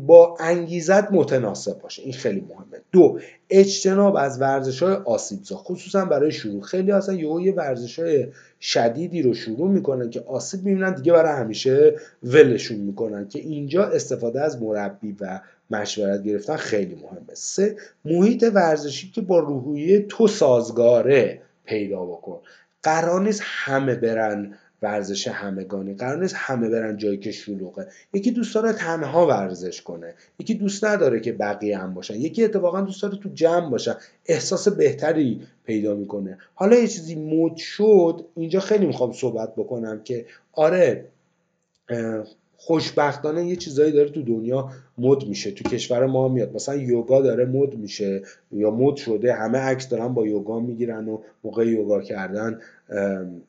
با 0.06 0.38
انگیزت 0.40 1.12
متناسب 1.12 1.80
باشه. 1.82 2.02
این 2.02 2.14
خیلی 2.14 2.42
مهمه. 2.42 2.82
دو 2.92 3.20
اجتناب 3.50 4.16
از 4.16 4.42
ورزش 4.42 4.84
های 4.84 4.94
آسیبزا 4.94 5.56
خصوصا 5.56 6.06
برای 6.06 6.32
شروع. 6.32 6.62
خیلی 6.62 6.92
اصلا 6.92 7.16
یه 7.16 7.54
ورزش 7.54 8.00
های 8.00 8.28
شدیدی 8.60 9.22
رو 9.22 9.34
شروع 9.34 9.70
می‌کنن 9.70 10.10
که 10.10 10.24
آسیب 10.28 10.64
می‌بینن 10.64 10.96
دیگه 10.96 11.14
برای 11.14 11.42
همیشه 11.42 11.96
ولشون 12.24 12.78
می‌کنن 12.78 13.28
که 13.28 13.40
اینجا 13.40 13.84
استفاده 13.84 14.42
از 14.42 14.62
مربی 14.62 15.16
و 15.20 15.40
مشورت 15.70 16.24
گرفتن 16.24 16.56
خیلی 16.56 16.96
مهمه. 16.96 17.34
سه 17.34 17.78
محیط 18.06 18.46
ورزشی 18.54 19.12
که 19.12 19.22
با 19.22 19.40
روحیه 19.40 20.06
تو 20.10 20.28
سازگاره 20.28 21.42
پیدا 21.66 22.06
بکن. 22.06 22.40
قرار 22.84 23.22
نیست 23.22 23.42
همه 23.44 23.96
برن 23.96 24.54
ورزش 24.82 25.28
همگانی 25.28 25.94
قرار 25.94 26.22
نیست 26.22 26.36
همه 26.38 26.70
برن 26.70 26.98
جایی 26.98 27.18
که 27.18 27.32
شلوغه. 27.32 27.88
یکی 28.14 28.32
دوست 28.32 28.56
داره 28.56 28.74
تنها 28.74 29.28
ورزش 29.28 29.82
کنه 29.82 30.14
یکی 30.40 30.54
دوست 30.54 30.86
نداره 30.86 31.20
که 31.20 31.34
بقیه 31.34 31.78
هم 31.78 31.94
باشن. 31.94 32.16
یکی 32.16 32.44
اتفاقا 32.44 32.82
دوست 32.82 33.02
داره 33.02 33.18
تو 33.18 33.30
جمع 33.34 33.70
باشن 33.70 33.96
احساس 34.26 34.68
بهتری 34.68 35.42
پیدا 35.66 35.96
می‌کنه. 35.96 36.38
حالا 36.56 36.76
یه 36.76 36.88
چیزی 36.88 37.16
مد 37.16 37.56
شد 37.56 38.26
اینجا 38.36 38.60
خیلی 38.60 38.86
می‌خوام 38.86 39.12
صحبت 39.12 39.56
بکنم 39.56 40.04
که 40.04 40.26
آره 40.54 41.06
خوشبختانه 42.66 43.48
یه 43.48 43.56
چیزایی 43.56 43.92
داره 43.92 44.10
تو 44.10 44.22
دنیا 44.22 44.70
مد 44.98 45.28
میشه 45.28 45.52
تو 45.52 45.70
کشور 45.70 46.06
ما 46.06 46.28
میاد. 46.28 46.56
مثلا 46.56 46.76
یوگا 46.76 47.22
داره 47.22 47.46
مد 47.46 47.76
میشه 47.76 48.22
یا 48.52 48.72
مد 48.72 48.96
شده 48.96 49.34
همه 49.34 49.58
عکس 49.58 49.90
دارن 49.90 50.08
با 50.08 50.28
یوگا 50.28 50.60
می‌گیرن 50.60 51.08
و 51.08 51.18
موقع 51.44 51.68
یوگا 51.68 52.02
کردن 52.02 52.60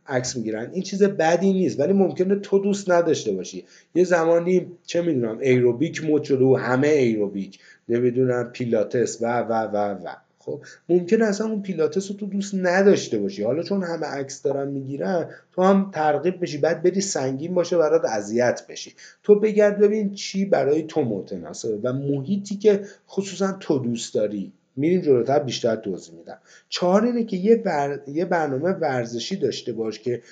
عکس 0.06 0.36
می‌گیرن. 0.36 0.70
این 0.72 0.82
چیز 0.82 1.02
بدی 1.02 1.52
نیست 1.52 1.80
ولی 1.80 1.92
ممکنه 1.92 2.34
تو 2.34 2.58
دوست 2.58 2.90
نداشته 2.90 3.32
باشی. 3.32 3.64
یه 3.94 4.04
زمانی 4.04 4.66
چه 4.86 5.02
می‌دونم 5.02 5.38
ایروبیک 5.38 6.04
مد 6.04 6.22
شده 6.22 6.44
و 6.44 6.54
همه 6.54 6.88
ایروبیک. 6.88 7.58
نمی‌دونم 7.88 8.50
پیلاتس 8.52 9.22
و 9.22 9.40
و 9.40 9.52
و 9.52 9.76
و. 9.76 10.23
خب 10.44 10.60
ممکنه 10.88 11.24
اصلا 11.24 11.46
اون 11.46 11.62
پیلاتس 11.62 12.10
رو 12.10 12.16
تو 12.16 12.26
دوست 12.26 12.54
نداشته 12.54 13.18
باشی. 13.18 13.42
حالا 13.42 13.62
چون 13.62 13.82
همه 13.82 14.06
عکس 14.06 14.42
دارن 14.42 14.68
می‌گیرن 14.68 15.30
تو 15.52 15.62
هم 15.62 15.90
ترغیب 15.94 16.40
بشی 16.40 16.58
بعد 16.58 16.82
بری 16.82 17.00
سنگین 17.00 17.54
باشه 17.54 17.78
برات 17.78 18.04
اذیت 18.04 18.66
بشی. 18.68 18.94
تو 19.22 19.40
بگرد 19.40 19.78
ببین 19.78 20.14
چی 20.14 20.44
برای 20.44 20.82
تو 20.82 21.02
متناسبه 21.02 21.76
و 21.82 21.92
محیطی 21.92 22.56
که 22.56 22.84
خصوصا 23.08 23.52
تو 23.60 23.78
دوست 23.78 24.14
داری. 24.14 24.52
میریم 24.76 25.00
جلوتر 25.00 25.38
بیشتر 25.38 25.76
توضیح 25.76 26.14
میدم. 26.14 26.38
چهار 26.68 27.04
اینه 27.04 27.24
که 27.24 27.36
یه, 27.36 27.62
یه 28.06 28.24
برنامه 28.24 28.70
ورزشی 28.70 29.36
داشته 29.36 29.72
باش 29.72 29.98
که 29.98 30.22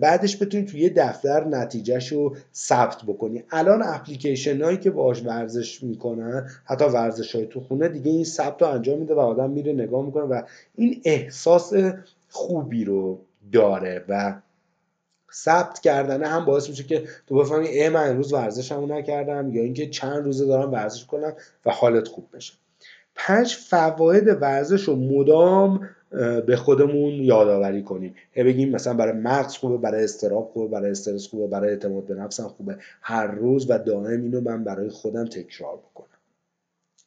بعدش 0.00 0.42
بتونی 0.42 0.64
توی 0.64 0.80
یه 0.80 0.92
دفتر 0.96 1.44
نتیجهش 1.44 2.12
رو 2.12 2.36
ثبت 2.54 3.02
بکنی. 3.06 3.44
الان 3.50 3.82
اپلیکیشن 3.82 4.62
هایی 4.62 4.76
که 4.76 4.90
باش 4.90 5.22
ورزش 5.24 5.82
می‌کنن 5.82 6.50
حتی 6.64 6.84
ورزش 6.84 7.34
های 7.34 7.46
تو 7.46 7.60
خونه 7.60 7.88
دیگه 7.88 8.10
این 8.10 8.24
ثبت 8.24 8.62
رو 8.62 8.68
انجام 8.68 8.98
میده 8.98 9.14
و 9.14 9.20
آدم 9.20 9.50
میره 9.50 9.72
نگاه 9.72 10.06
می‌کنه 10.06 10.24
و 10.24 10.42
این 10.74 11.00
احساس 11.04 11.72
خوبی 12.28 12.84
رو 12.84 13.18
داره 13.52 14.04
و 14.08 14.40
ثبت 15.32 15.78
کردنه 15.78 16.26
هم 16.26 16.44
باعث 16.44 16.68
میشه 16.68 16.84
که 16.84 17.04
تو 17.26 17.34
بفهمی 17.34 17.68
ای 17.68 17.88
من 17.88 18.08
امروز 18.08 18.32
ورزشمو 18.32 18.86
نکردم 18.86 19.54
یا 19.54 19.62
اینکه 19.62 19.88
چند 19.88 20.24
روزه 20.24 20.46
دارم 20.46 20.72
ورزش 20.72 21.06
کنم 21.06 21.32
و 21.66 21.70
حالت 21.70 22.08
خوب 22.08 22.26
بشه. 22.32 22.52
پنج 23.26 23.54
فواید 23.54 24.28
ورزش 24.28 24.82
رو 24.82 24.96
مدام 24.96 25.88
به 26.46 26.56
خودمون 26.56 27.12
یادآوری 27.12 27.82
کنیم. 27.82 28.14
هی 28.32 28.44
بگیم 28.44 28.70
مثلا 28.70 28.94
برای 28.94 29.12
مغز 29.12 29.56
خوبه 29.56 29.76
برای 29.76 30.04
استراب 30.04 30.50
خوبه 30.52 30.68
برای 30.68 30.90
استرس 30.90 31.26
خوبه 31.26 31.46
برای 31.46 31.70
اعتماد 31.70 32.06
به 32.06 32.14
نفسم 32.14 32.48
خوبه. 32.48 32.76
هر 33.02 33.26
روز 33.26 33.70
و 33.70 33.78
دائم 33.78 34.22
اینو 34.22 34.40
من 34.40 34.64
برای 34.64 34.88
خودم 34.88 35.24
تکرار 35.24 35.76
بکنم 35.76 36.06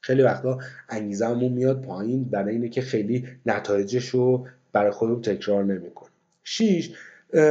خیلی 0.01 0.21
وقتا 0.21 0.59
انگیزمون 0.89 1.51
میاد 1.51 1.81
پایین 1.81 2.23
برای 2.23 2.53
اینه 2.53 2.69
که 2.69 2.81
خیلی 2.81 3.27
نتایجش 3.45 4.09
رو 4.09 4.47
برای 4.73 4.91
خودمون 4.91 5.21
تکرار 5.21 5.63
نمی‌کنیم. 5.63 6.13
شیش 6.43 6.95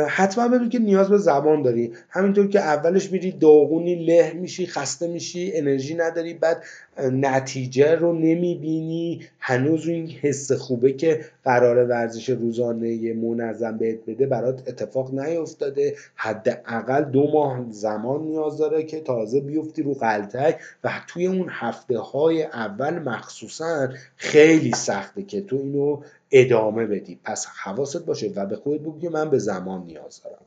حتما 0.09 0.49
بدون 0.49 0.69
که 0.69 0.79
نیاز 0.79 1.09
به 1.09 1.19
زبان 1.19 1.63
داری. 1.63 1.93
همینطور 2.09 2.49
که 2.49 2.61
اولش 2.61 3.13
میری 3.13 3.33
داغونی 3.33 4.07
له 4.07 4.33
میشی 4.33 4.67
خسته 4.67 5.07
میشی 5.07 5.53
انرژی 5.55 5.95
نداری 5.95 6.35
بعد 6.35 6.63
نتیجه 6.99 7.95
رو 7.95 8.13
نمی‌بینی. 8.13 9.21
هنوز 9.39 9.89
این 9.89 10.09
حس 10.09 10.53
خوبه 10.53 10.93
که 10.93 11.25
قرار 11.45 11.87
ورزش 11.87 12.31
روزانه 12.31 13.13
منظم 13.13 13.77
بهت 13.77 13.99
بده 14.07 14.27
برات 14.27 14.69
اتفاق 14.69 15.15
نیفتاده 15.15 15.97
حداقل 16.15 17.05
دو 17.05 17.31
ماه 17.33 17.67
زمان 17.71 18.23
نیاز 18.23 18.59
داره 18.59 18.83
که 18.83 19.01
تازه 19.01 19.41
بیفتی 19.41 19.83
رو 19.83 19.95
قلتک 19.95 20.61
و 20.85 20.91
توی 21.07 21.27
اون 21.27 21.47
هفته 21.51 21.99
های 21.99 22.43
اول 22.43 22.99
مخصوصا 22.99 23.89
خیلی 24.17 24.73
سخته 24.73 25.23
که 25.23 25.41
تو 25.41 25.57
اینو 25.57 26.03
ادامه 26.31 26.87
بدی. 26.87 27.21
پس 27.25 27.47
حواست 27.47 28.07
باشه 28.07 28.33
و 28.37 28.47
به 28.47 28.57
خودت 28.57 28.81
بگو 28.81 29.11
من 29.11 29.31
به 29.31 29.39
زمان 29.39 29.85
نیاز 29.85 30.23
دارم. 30.23 30.45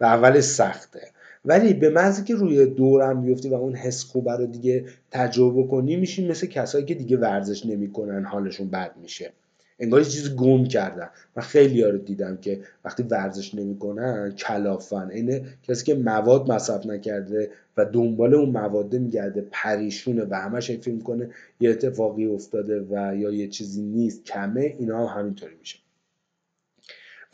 و 0.00 0.04
اولش 0.04 0.44
سخته. 0.44 1.10
ولی 1.44 1.74
به 1.74 1.90
محضی 1.90 2.24
که 2.24 2.34
روی 2.34 2.66
دورم 2.66 3.22
بیفتی 3.22 3.48
و 3.48 3.54
اون 3.54 3.74
حس 3.74 4.04
خوبه 4.04 4.32
رو 4.32 4.46
دیگه 4.46 4.84
تجربه 5.10 5.66
کنی 5.66 5.96
میشی 5.96 6.28
مثل 6.28 6.46
کسایی 6.46 6.84
که 6.84 6.94
دیگه 6.94 7.16
ورزش 7.16 7.66
نمی‌کنن 7.66 8.24
حالشون 8.24 8.68
بد 8.68 8.96
میشه. 9.02 9.32
انگار 9.78 10.00
یه 10.00 10.06
چیزی 10.06 10.34
گم 10.34 10.64
کردن. 10.64 11.08
من 11.36 11.42
خیلی 11.42 11.82
رو 11.82 11.98
دیدم 11.98 12.36
که 12.36 12.60
وقتی 12.84 13.02
ورزش 13.02 13.54
نمی‌کنن 13.54 14.34
کلافن. 14.38 15.10
اینه 15.10 15.44
کسی 15.62 15.84
که 15.84 15.94
مواد 15.94 16.52
مصرف 16.52 16.86
نکرده 16.86 17.50
و 17.76 17.84
دنبال 17.84 18.34
اون 18.34 18.50
مواده 18.50 18.98
میگرده 18.98 19.46
پریشونه 19.52 20.26
و 20.30 20.34
همش 20.34 20.70
فکر 20.70 20.90
می‌کنه 20.90 21.30
یه 21.60 21.70
اتفاقی 21.70 22.26
افتاده 22.26 22.80
و 22.90 23.16
یا 23.16 23.30
یه 23.30 23.48
چیزی 23.48 23.82
نیست 23.82 24.24
کمه 24.24 24.74
اینا 24.78 25.06
هم 25.06 25.20
همینطوری 25.20 25.54
میشه. 25.60 25.78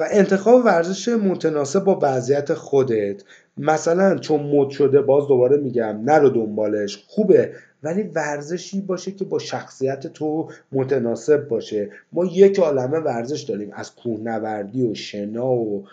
و 0.00 0.06
انتخاب 0.10 0.64
ورزش 0.64 1.08
متناسب 1.08 1.84
با 1.84 1.98
وضعیت 2.02 2.54
خودت. 2.54 3.22
مثلا 3.56 4.18
چون 4.18 4.40
مد 4.42 4.70
شده 4.70 5.02
باز 5.02 5.28
دوباره 5.28 5.56
میگم 5.56 6.00
نرو 6.04 6.28
دنبالش 6.28 7.04
خوبه 7.08 7.52
ولی 7.82 8.02
ورزشی 8.02 8.80
باشه 8.80 9.12
که 9.12 9.24
با 9.24 9.38
شخصیت 9.38 10.06
تو 10.06 10.48
متناسب 10.72 11.48
باشه. 11.48 11.90
ما 12.12 12.24
یک 12.24 12.58
عالمه 12.58 12.98
ورزش 12.98 13.40
داریم 13.42 13.70
از 13.72 13.94
کوهنوردی 13.94 14.86
و 14.86 14.94
شنا 14.94 15.52
و 15.52 15.84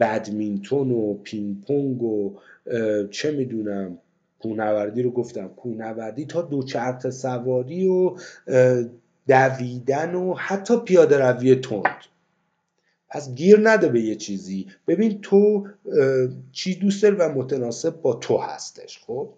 بدمینتون 0.00 0.90
و 0.90 1.14
پینگ 1.14 1.56
پونگ 1.66 2.02
و 2.02 2.34
چه 3.10 3.30
می‌دونم 3.30 3.98
کوهنوردی 4.42 5.02
رو 5.02 5.10
گفتم 5.10 5.48
کوهنوردی 5.48 6.26
تا 6.26 6.42
دوچرخه 6.42 7.10
سواری 7.10 7.88
و 7.88 8.16
دویدن 9.28 10.14
و 10.14 10.34
حتی 10.34 10.76
پیاده 10.76 11.18
روی 11.18 11.54
تند. 11.54 12.11
پس 13.12 13.34
گیر 13.34 13.60
نده 13.70 13.88
به 13.88 14.00
یه 14.00 14.14
چیزی. 14.14 14.66
ببین 14.88 15.20
تو 15.22 15.66
چی 16.52 16.74
دوست 16.74 17.02
داری 17.02 17.16
و 17.16 17.28
متناسب 17.28 18.02
با 18.02 18.14
تو 18.14 18.36
هستش 18.36 18.98
خب؟ 19.06 19.28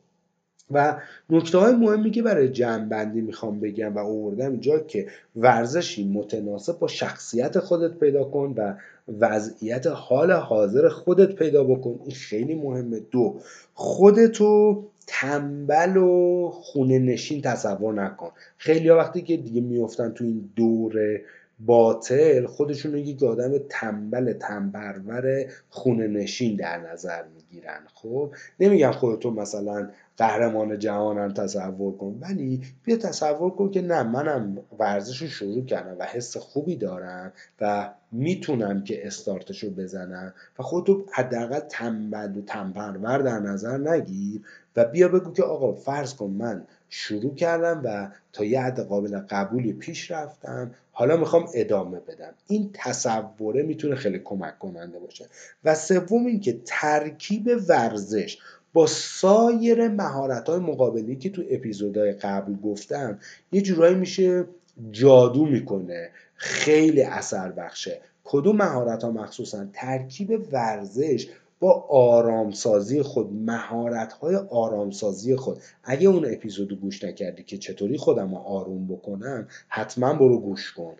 و 0.71 1.01
نکته 1.31 1.59
های 1.59 1.75
مهمی 1.75 2.11
که 2.11 2.23
برای 2.23 2.49
جمع 2.49 2.85
بندی 2.85 3.21
می‌خوام 3.21 3.61
بگم 3.61 3.97
و 3.97 3.99
آوردم 3.99 4.51
اینجا 4.51 4.79
که 4.79 5.07
ورزشی 5.37 6.09
متناسب 6.09 6.79
با 6.79 6.87
شخصیت 6.87 7.59
خودت 7.59 7.99
پیدا 7.99 8.25
کن 8.25 8.55
و 8.57 8.75
وضعیت 9.19 9.87
حال 9.87 10.33
حاضر 10.33 10.89
خودت 10.89 11.35
پیدا 11.35 11.65
بکن. 11.65 12.01
این 12.05 12.15
خیلی 12.15 12.55
مهمه. 12.55 13.01
دو 13.11 13.41
خودتو 13.75 14.85
تنبل 15.07 15.97
و 15.97 16.51
خونه 16.51 16.99
نشین 16.99 17.43
تصور 17.43 17.95
نکن. 17.95 18.31
خیلی 18.57 18.89
ها 18.89 18.97
وقتی 18.97 19.23
که 19.23 19.37
دیگه 19.37 19.61
میفتن 19.61 20.13
تو 20.13 20.25
این 20.25 20.51
دوره 20.57 21.23
باطل 21.61 22.47
خودشون 22.47 22.93
رو 22.93 22.99
یک 22.99 23.23
آدم 23.23 23.59
تنبل 23.69 24.33
تنبرور 24.33 25.45
خونه 25.69 26.07
نشین 26.07 26.57
در 26.57 26.93
نظر 26.93 27.23
می‌گیرن. 27.35 27.81
خب 27.95 28.35
نمیگم 28.61 28.91
خودتون 28.91 29.35
مثلا 29.35 29.91
قهرمان 30.17 30.79
جهانم 30.79 31.33
تصور 31.33 31.97
کن 31.97 32.19
ولی 32.21 32.63
بیا 32.85 32.97
تصور 32.97 33.51
کن 33.51 33.71
که 33.71 33.83
نه 33.83 34.03
منم 34.03 34.59
ورزش 34.79 35.23
رو 35.23 35.29
شروع 35.29 35.65
کردم 35.65 35.97
و 35.99 36.05
حس 36.05 36.37
خوبی 36.37 36.77
دارم 36.77 37.33
و 37.61 37.91
می‌تونم 38.13 38.85
که 38.85 39.07
استارتش 39.07 39.65
رو 39.65 39.71
بزنم 39.71 40.35
و 40.59 40.63
خودتو 40.63 41.05
حداقل 41.13 41.61
تنبل 41.61 42.39
و 42.39 42.43
تنپرور 42.43 43.19
در 43.19 43.39
نظر 43.39 43.79
نگیر 43.79 44.41
و 44.77 44.85
بیا 44.85 45.09
بگو 45.09 45.33
که 45.33 45.43
آقا 45.43 45.73
فرض 45.73 46.15
کن 46.15 46.31
من 46.31 46.67
شروع 46.97 47.35
کردم 47.35 47.81
و 47.85 48.09
تا 48.33 48.45
یه 48.45 48.61
حد 48.61 48.81
قابل 48.81 49.19
قبولی 49.19 49.73
پیش 49.73 50.11
رفتم. 50.11 50.75
حالا 50.93 51.17
می‌خوام 51.17 51.47
ادامه 51.55 52.01
بدم. 52.01 52.35
این 52.47 52.71
تصوره 52.73 53.63
می‌تونه 53.63 53.95
خیلی 53.95 54.19
کمک 54.19 54.59
کننده 54.59 54.99
باشه. 54.99 55.27
و 55.65 55.75
سوم 55.75 56.27
اینکه 56.27 56.61
ترکیب 56.65 57.51
ورزش 57.69 58.39
با 58.73 58.87
سایر 58.87 59.89
مهارت 59.89 60.49
های 60.49 60.59
مقابلی 60.59 61.17
که 61.17 61.31
تو 61.31 61.43
اپیزودهای 61.51 62.13
قبل 62.13 62.55
گفتم 62.55 63.19
یه 63.53 63.63
جورایی 63.63 63.95
میشه 63.95 64.45
جادو 64.91 65.47
می‌کنه. 65.47 66.11
خیلی 66.35 67.03
اثر 67.03 67.53
بخشه. 67.53 68.01
کدوم 68.25 68.57
مهارت 68.57 69.05
ها 69.05 69.11
مخصوصا؟ 69.11 69.67
ترکیب 69.73 70.49
ورزش 70.53 71.29
با 71.65 71.87
آرامسازی 71.89 73.03
خود 73.03 73.33
مهارت 73.33 74.13
های 74.13 74.37
آرامسازی 74.37 75.37
خود. 75.37 75.59
اگه 75.85 76.09
اون 76.09 76.25
اپیزودو 76.33 76.77
گوش 76.77 77.05
نکردی 77.05 77.43
که 77.43 77.59
چطوری 77.59 77.97
خودم 77.97 78.31
رو 78.31 78.37
آروم 78.37 78.87
بکنم 78.87 79.49
حتما 79.69 80.15
برو 80.15 80.41
گوش 80.41 80.73
کن. 80.73 80.95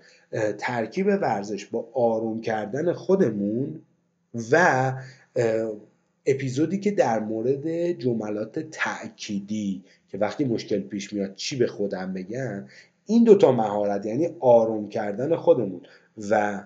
ترکیب 0.59 1.07
ورزش 1.07 1.67
با 1.67 1.89
آروم 1.95 2.41
کردن 2.41 2.93
خودمون 2.93 3.81
و 4.53 4.93
اپیزودی 6.27 6.81
که 6.81 6.91
در 6.91 7.21
مورد 7.21 7.93
جملات 7.93 8.59
تأکیدی 8.59 9.85
که 10.09 10.19
وقتی 10.19 10.45
مشکل 10.45 10.81
پیش 10.81 11.13
میاد 11.13 11.35
چی 11.35 11.57
به 11.57 11.67
خودم 11.67 12.13
بگن 12.13 12.69
این 13.07 13.25
دوتا 13.25 13.53
مهارت 13.53 14.07
یعنی 14.07 14.29
آروم 14.41 14.89
کردن 14.89 15.37
خودمون 15.37 15.81
و 16.31 16.63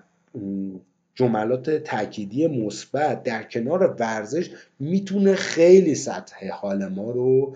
جملات 1.19 1.69
تأکیدی 1.69 2.47
مثبت 2.47 3.23
در 3.23 3.43
کنار 3.43 3.95
ورزش 3.99 4.49
می‌تونه 4.79 5.35
خیلی 5.35 5.95
سطح 5.95 6.49
حال 6.49 6.87
ما 6.87 7.11
رو 7.11 7.55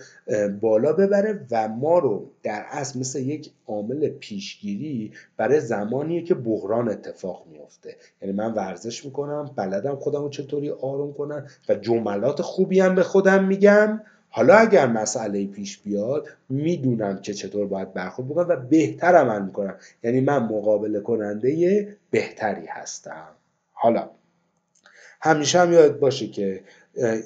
بالا 0.62 0.94
ببره 0.94 1.46
و 1.52 1.68
ما 1.68 2.00
رو 2.00 2.30
در 2.44 2.66
اصل 2.70 3.00
مثل 3.00 3.20
یک 3.20 3.52
عامل 3.68 4.10
پیشگیری 4.10 5.12
برای 5.38 5.60
زمانیه 5.60 6.24
که 6.24 6.34
بحران 6.34 6.90
اتفاق 6.90 7.46
میفته 7.52 7.96
یعنی 8.22 8.34
من 8.34 8.54
ورزش 8.54 9.06
می‌کنم 9.06 9.52
بلدم 9.56 9.96
خودم 9.96 10.22
رو 10.22 10.30
چطوری 10.30 10.70
آروم 10.70 11.14
کنم 11.14 11.48
و 11.70 11.76
جملات 11.76 12.42
خوبی 12.42 12.80
هم 12.80 12.96
به 12.96 13.04
خودم 13.04 13.44
میگم. 13.44 14.02
حالا 14.30 14.56
اگر 14.56 14.88
مسئله 14.88 15.46
پیش 15.46 15.78
بیاد 15.78 16.28
می‌دونم 16.50 17.22
که 17.22 17.34
چطور 17.34 17.68
باید 17.68 17.94
برخورد 17.94 18.28
بکنم 18.28 18.46
و 18.50 18.56
بهتر 18.56 19.16
عمل 19.16 19.46
می‌کنم. 19.46 19.76
یعنی 20.04 20.22
من 20.22 20.44
مقابله 20.44 21.00
کننده 21.00 21.88
بهتری 22.12 22.66
هستم. 22.66 23.28
حالا 23.84 24.10
همیشه 25.22 25.60
هم 25.60 25.74
یاد 25.74 26.00
باشه 26.00 26.28
که 26.28 26.64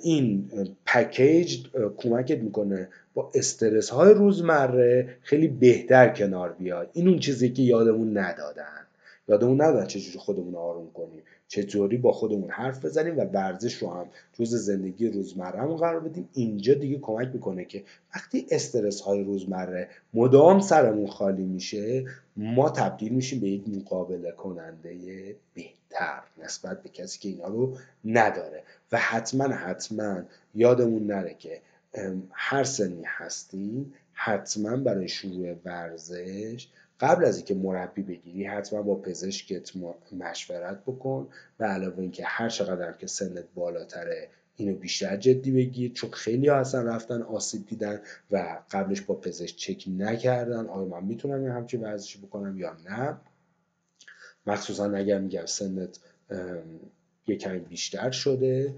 این 0.04 0.50
پکیج 0.86 1.68
کمکت 1.98 2.38
می‌کنه 2.40 2.90
با 3.14 3.32
استرس 3.36 3.90
های 3.90 4.14
روزمره 4.14 5.18
خیلی 5.22 5.48
بهتر 5.48 6.10
کنار 6.10 6.54
بیاد. 6.54 6.90
این 6.94 7.08
اون 7.08 7.20
چیزی 7.20 7.50
که 7.50 7.62
یادمون 7.62 8.18
ندادن. 8.18 8.88
یادمون 9.28 9.62
ندادن 9.62 9.86
چجوری 9.86 10.18
خودمون 10.18 10.56
آروم 10.56 10.92
کنیم. 10.94 11.24
چطوری 11.48 11.98
با 11.98 12.12
خودمون 12.12 12.50
حرف 12.50 12.86
بزنیم 12.86 13.18
و 13.18 13.22
ورزش 13.22 13.74
رو 13.74 13.90
هم 13.90 14.06
جز 14.34 14.56
زندگی 14.56 15.10
روزمرهمون 15.10 15.78
قرار 15.78 16.00
بدیم. 16.00 16.30
اینجا 16.34 16.74
دیگه 16.74 17.00
کمک 17.02 17.30
می‌کنه 17.34 17.66
که 17.66 17.84
وقتی 18.16 18.46
استرس 18.52 19.02
های 19.02 19.24
روزمره 19.24 19.90
مدام 20.14 20.60
سرمون 20.60 21.08
خالی 21.08 21.44
میشه 21.44 22.06
ما 22.38 22.70
تبدیل 22.70 23.14
میشیم 23.14 23.40
به 23.40 23.48
یک 23.48 23.64
مقابله 23.68 24.32
کننده 24.32 24.96
بهتر. 25.54 25.77
نسبت 26.38 26.84
به 26.84 26.90
کسی 26.90 27.20
که 27.20 27.30
اینا 27.30 27.48
رو 27.48 27.78
نداره. 28.06 28.64
و 28.92 28.98
حتما 28.98 29.44
حتما 29.44 30.24
یادمون 30.56 31.08
نره 31.08 31.34
که 31.34 31.62
هر 32.32 32.64
سنی 32.64 33.04
هستیم 33.06 33.94
حتما 34.14 34.78
برای 34.78 35.08
شروع 35.08 35.56
ورزش 35.66 36.68
قبل 37.00 37.26
از 37.26 37.38
اینکه 37.38 37.56
مربی 37.56 38.02
بگیری 38.02 38.46
حتما 38.46 38.82
با 38.82 38.96
پزشکت 38.96 39.72
مشورت 40.12 40.82
بکن 40.86 41.28
و 41.60 41.66
علاوه 41.66 42.00
اینکه 42.00 42.24
هر 42.26 42.50
چقدر 42.50 42.92
که 42.92 43.08
سنت 43.08 43.46
بالاتره 43.56 44.30
اینو 44.56 44.76
بیشتر 44.76 45.18
جدی 45.18 45.52
بگیر 45.52 45.94
چون 45.94 46.10
خیلی 46.10 46.48
ها 46.48 46.56
اصلا 46.56 46.82
رفتن 46.82 47.22
آسیب 47.22 47.66
دیدن 47.66 48.02
و 48.32 48.60
قبلش 48.72 49.02
با 49.02 49.16
پزشک 49.16 49.56
چک 49.56 49.84
نکردن 49.88 50.68
آیا 50.68 50.86
من 50.86 51.04
می‌تونم 51.04 51.42
این 51.42 51.52
همچین 51.52 51.84
ورزشی 51.84 52.20
بکنم 52.20 52.58
یا 52.58 52.78
نه؟ 52.90 53.18
مخصوصا 54.48 54.92
اگر 54.92 55.20
میگم 55.20 55.46
سنت 55.46 56.00
یه 57.28 57.36
کمی 57.36 57.60
بیشتر 57.60 58.12
شده 58.12 58.76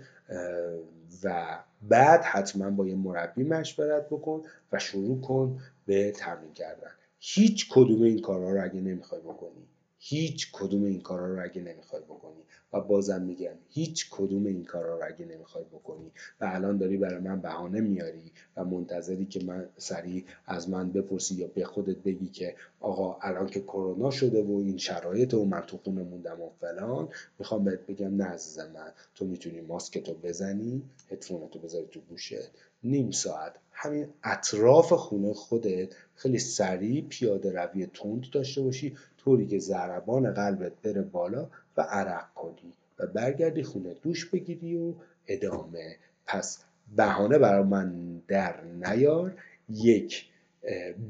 و 1.23 1.57
بعد 1.81 2.23
حتما 2.23 2.69
با 2.69 2.87
یه 2.87 2.95
مربی 2.95 3.43
مشورت 3.43 4.05
بکن 4.09 4.41
و 4.71 4.79
شروع 4.79 5.21
کن 5.21 5.59
به 5.85 6.11
تمرین 6.11 6.53
کردن. 6.53 6.91
هیچ 7.19 7.69
کدوم 7.69 8.01
این 8.01 8.21
کارها 8.21 8.51
رو 8.51 8.63
اگه 8.63 8.81
نمی‌خوای 8.81 9.21
بکنی. 9.21 9.67
هیچ 10.01 10.51
کدوم 10.51 10.83
این 10.83 11.01
کارا 11.01 11.33
رو 11.33 11.43
اگه 11.43 11.61
نمی‌خوای 11.61 12.01
بکنی. 12.01 12.43
و 12.73 12.81
بازم 12.81 13.21
میگم 13.21 13.55
هیچ 13.69 14.09
کدوم 14.11 14.45
این 14.45 14.65
کارا 14.65 14.97
رو 14.97 15.05
اگه 15.07 15.25
نمی‌خوای 15.25 15.63
بکنی. 15.63 16.11
و 16.41 16.49
الان 16.53 16.77
داری 16.77 16.97
برای 16.97 17.19
من 17.19 17.41
بهانه 17.41 17.81
میاری 17.81 18.31
و 18.57 18.65
منتظری 18.65 19.25
که 19.25 19.43
من 19.43 19.69
سریع 19.77 20.25
از 20.45 20.69
من 20.69 20.91
بپرسی 20.91 21.35
یا 21.35 21.47
به 21.47 21.65
خودت 21.65 21.97
بگی 21.97 22.27
که 22.27 22.55
آقا 22.79 23.17
الان 23.21 23.47
که 23.47 23.61
کرونا 23.61 24.11
شده 24.11 24.43
و 24.43 24.51
این 24.51 24.77
شرایط 24.77 25.33
و 25.33 25.45
من 25.45 25.61
تو 25.61 25.77
خونه 25.77 26.03
موندم 26.03 26.41
و 26.41 26.49
فلان 26.49 27.09
می‌خوام 27.39 27.63
بهت 27.63 27.85
بگم 27.85 28.15
نه 28.15 28.23
عزیز 28.23 28.59
من 28.59 28.91
تو 29.15 29.25
می‌تونی 29.25 29.61
ماسکتو 29.61 30.13
بزنی 30.13 30.83
هدفونتو 31.11 31.59
بذاری 31.59 31.87
تو 31.87 31.99
گوشت. 31.99 32.51
نیم 32.83 33.11
ساعت. 33.11 33.53
همین 33.71 34.07
اطراف 34.23 34.93
خونه 34.93 35.33
خودت 35.33 35.95
خیلی 36.15 36.39
سریع 36.39 37.01
پیاده 37.01 37.51
روی 37.51 37.85
تند 37.85 38.25
داشته 38.31 38.61
باشی 38.61 38.97
طوری 39.23 39.47
که 39.47 39.59
ضربان 39.59 40.33
قلبت 40.33 40.71
بره 40.83 41.01
بالا 41.01 41.47
و 41.77 41.81
عرق 41.81 42.33
کنی 42.33 42.73
و 42.99 43.07
برگردی 43.07 43.63
خونه 43.63 43.93
دوش 43.93 44.25
بگیری 44.25 44.77
و 44.77 44.93
ادامه. 45.27 45.95
پس 46.25 46.63
بهانه 46.95 47.37
برای 47.37 47.63
من 47.63 48.17
در 48.27 48.63
نیار. 48.63 49.35
یک 49.69 50.25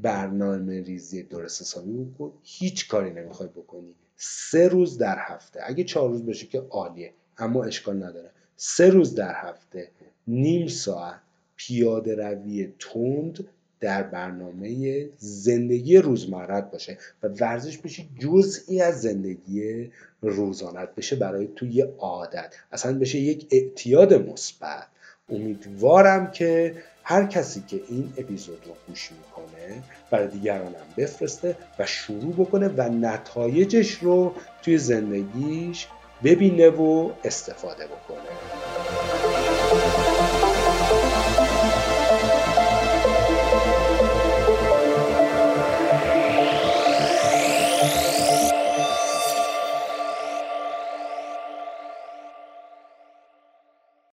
برنامه 0.02 0.82
ریزی 0.82 1.22
درست 1.22 1.62
حسابی 1.62 2.04
بکن. 2.04 2.32
هیچ 2.42 2.88
کاری 2.88 3.10
نمی‌خوای 3.10 3.48
بکنی. 3.48 3.94
سه 4.16 4.68
روز 4.68 4.98
در 4.98 5.16
هفته. 5.18 5.60
اگه 5.62 5.84
چهار 5.84 6.10
روز 6.10 6.26
بشه 6.26 6.46
که 6.46 6.60
عالیه 6.60 7.12
اما 7.38 7.64
اشکال 7.64 7.96
نداره. 7.96 8.30
سه 8.56 8.90
روز 8.90 9.14
در 9.14 9.34
هفته. 9.34 9.90
نیم 10.26 10.68
ساعت. 10.68 11.20
پیاده 11.56 12.14
روی 12.14 12.72
تند. 12.78 13.48
در 13.80 14.02
برنامه 14.02 15.08
زندگی 15.18 15.98
روزمرت 15.98 16.70
باشه 16.70 16.98
و 17.22 17.28
ورزش 17.28 17.78
بشه 17.78 18.04
جزئی 18.18 18.80
از 18.80 19.00
زندگی 19.00 19.90
روزانت 20.22 20.94
بشه 20.94 21.16
برای 21.16 21.48
توی 21.56 21.80
عادت. 21.98 22.54
اصلا 22.72 22.98
بشه 22.98 23.18
یک 23.18 23.46
اعتیاد 23.50 24.14
مثبت. 24.14 24.86
امیدوارم 25.28 26.30
که 26.30 26.74
هر 27.02 27.26
کسی 27.26 27.62
که 27.68 27.80
این 27.88 28.12
اپیزود 28.18 28.62
رو 28.66 28.74
گوش 28.88 29.10
می‌کنه 29.12 29.82
برای 30.10 30.28
دیگرانم 30.28 30.74
بفرسته 30.96 31.56
و 31.78 31.86
شروع 31.86 32.34
بکنه 32.34 32.68
و 32.68 32.82
نتایجش 32.88 33.90
رو 33.90 34.34
توی 34.62 34.78
زندگیش 34.78 35.86
ببینه 36.24 36.68
و 36.68 37.10
استفاده 37.24 37.86
بکنه. 37.86 38.69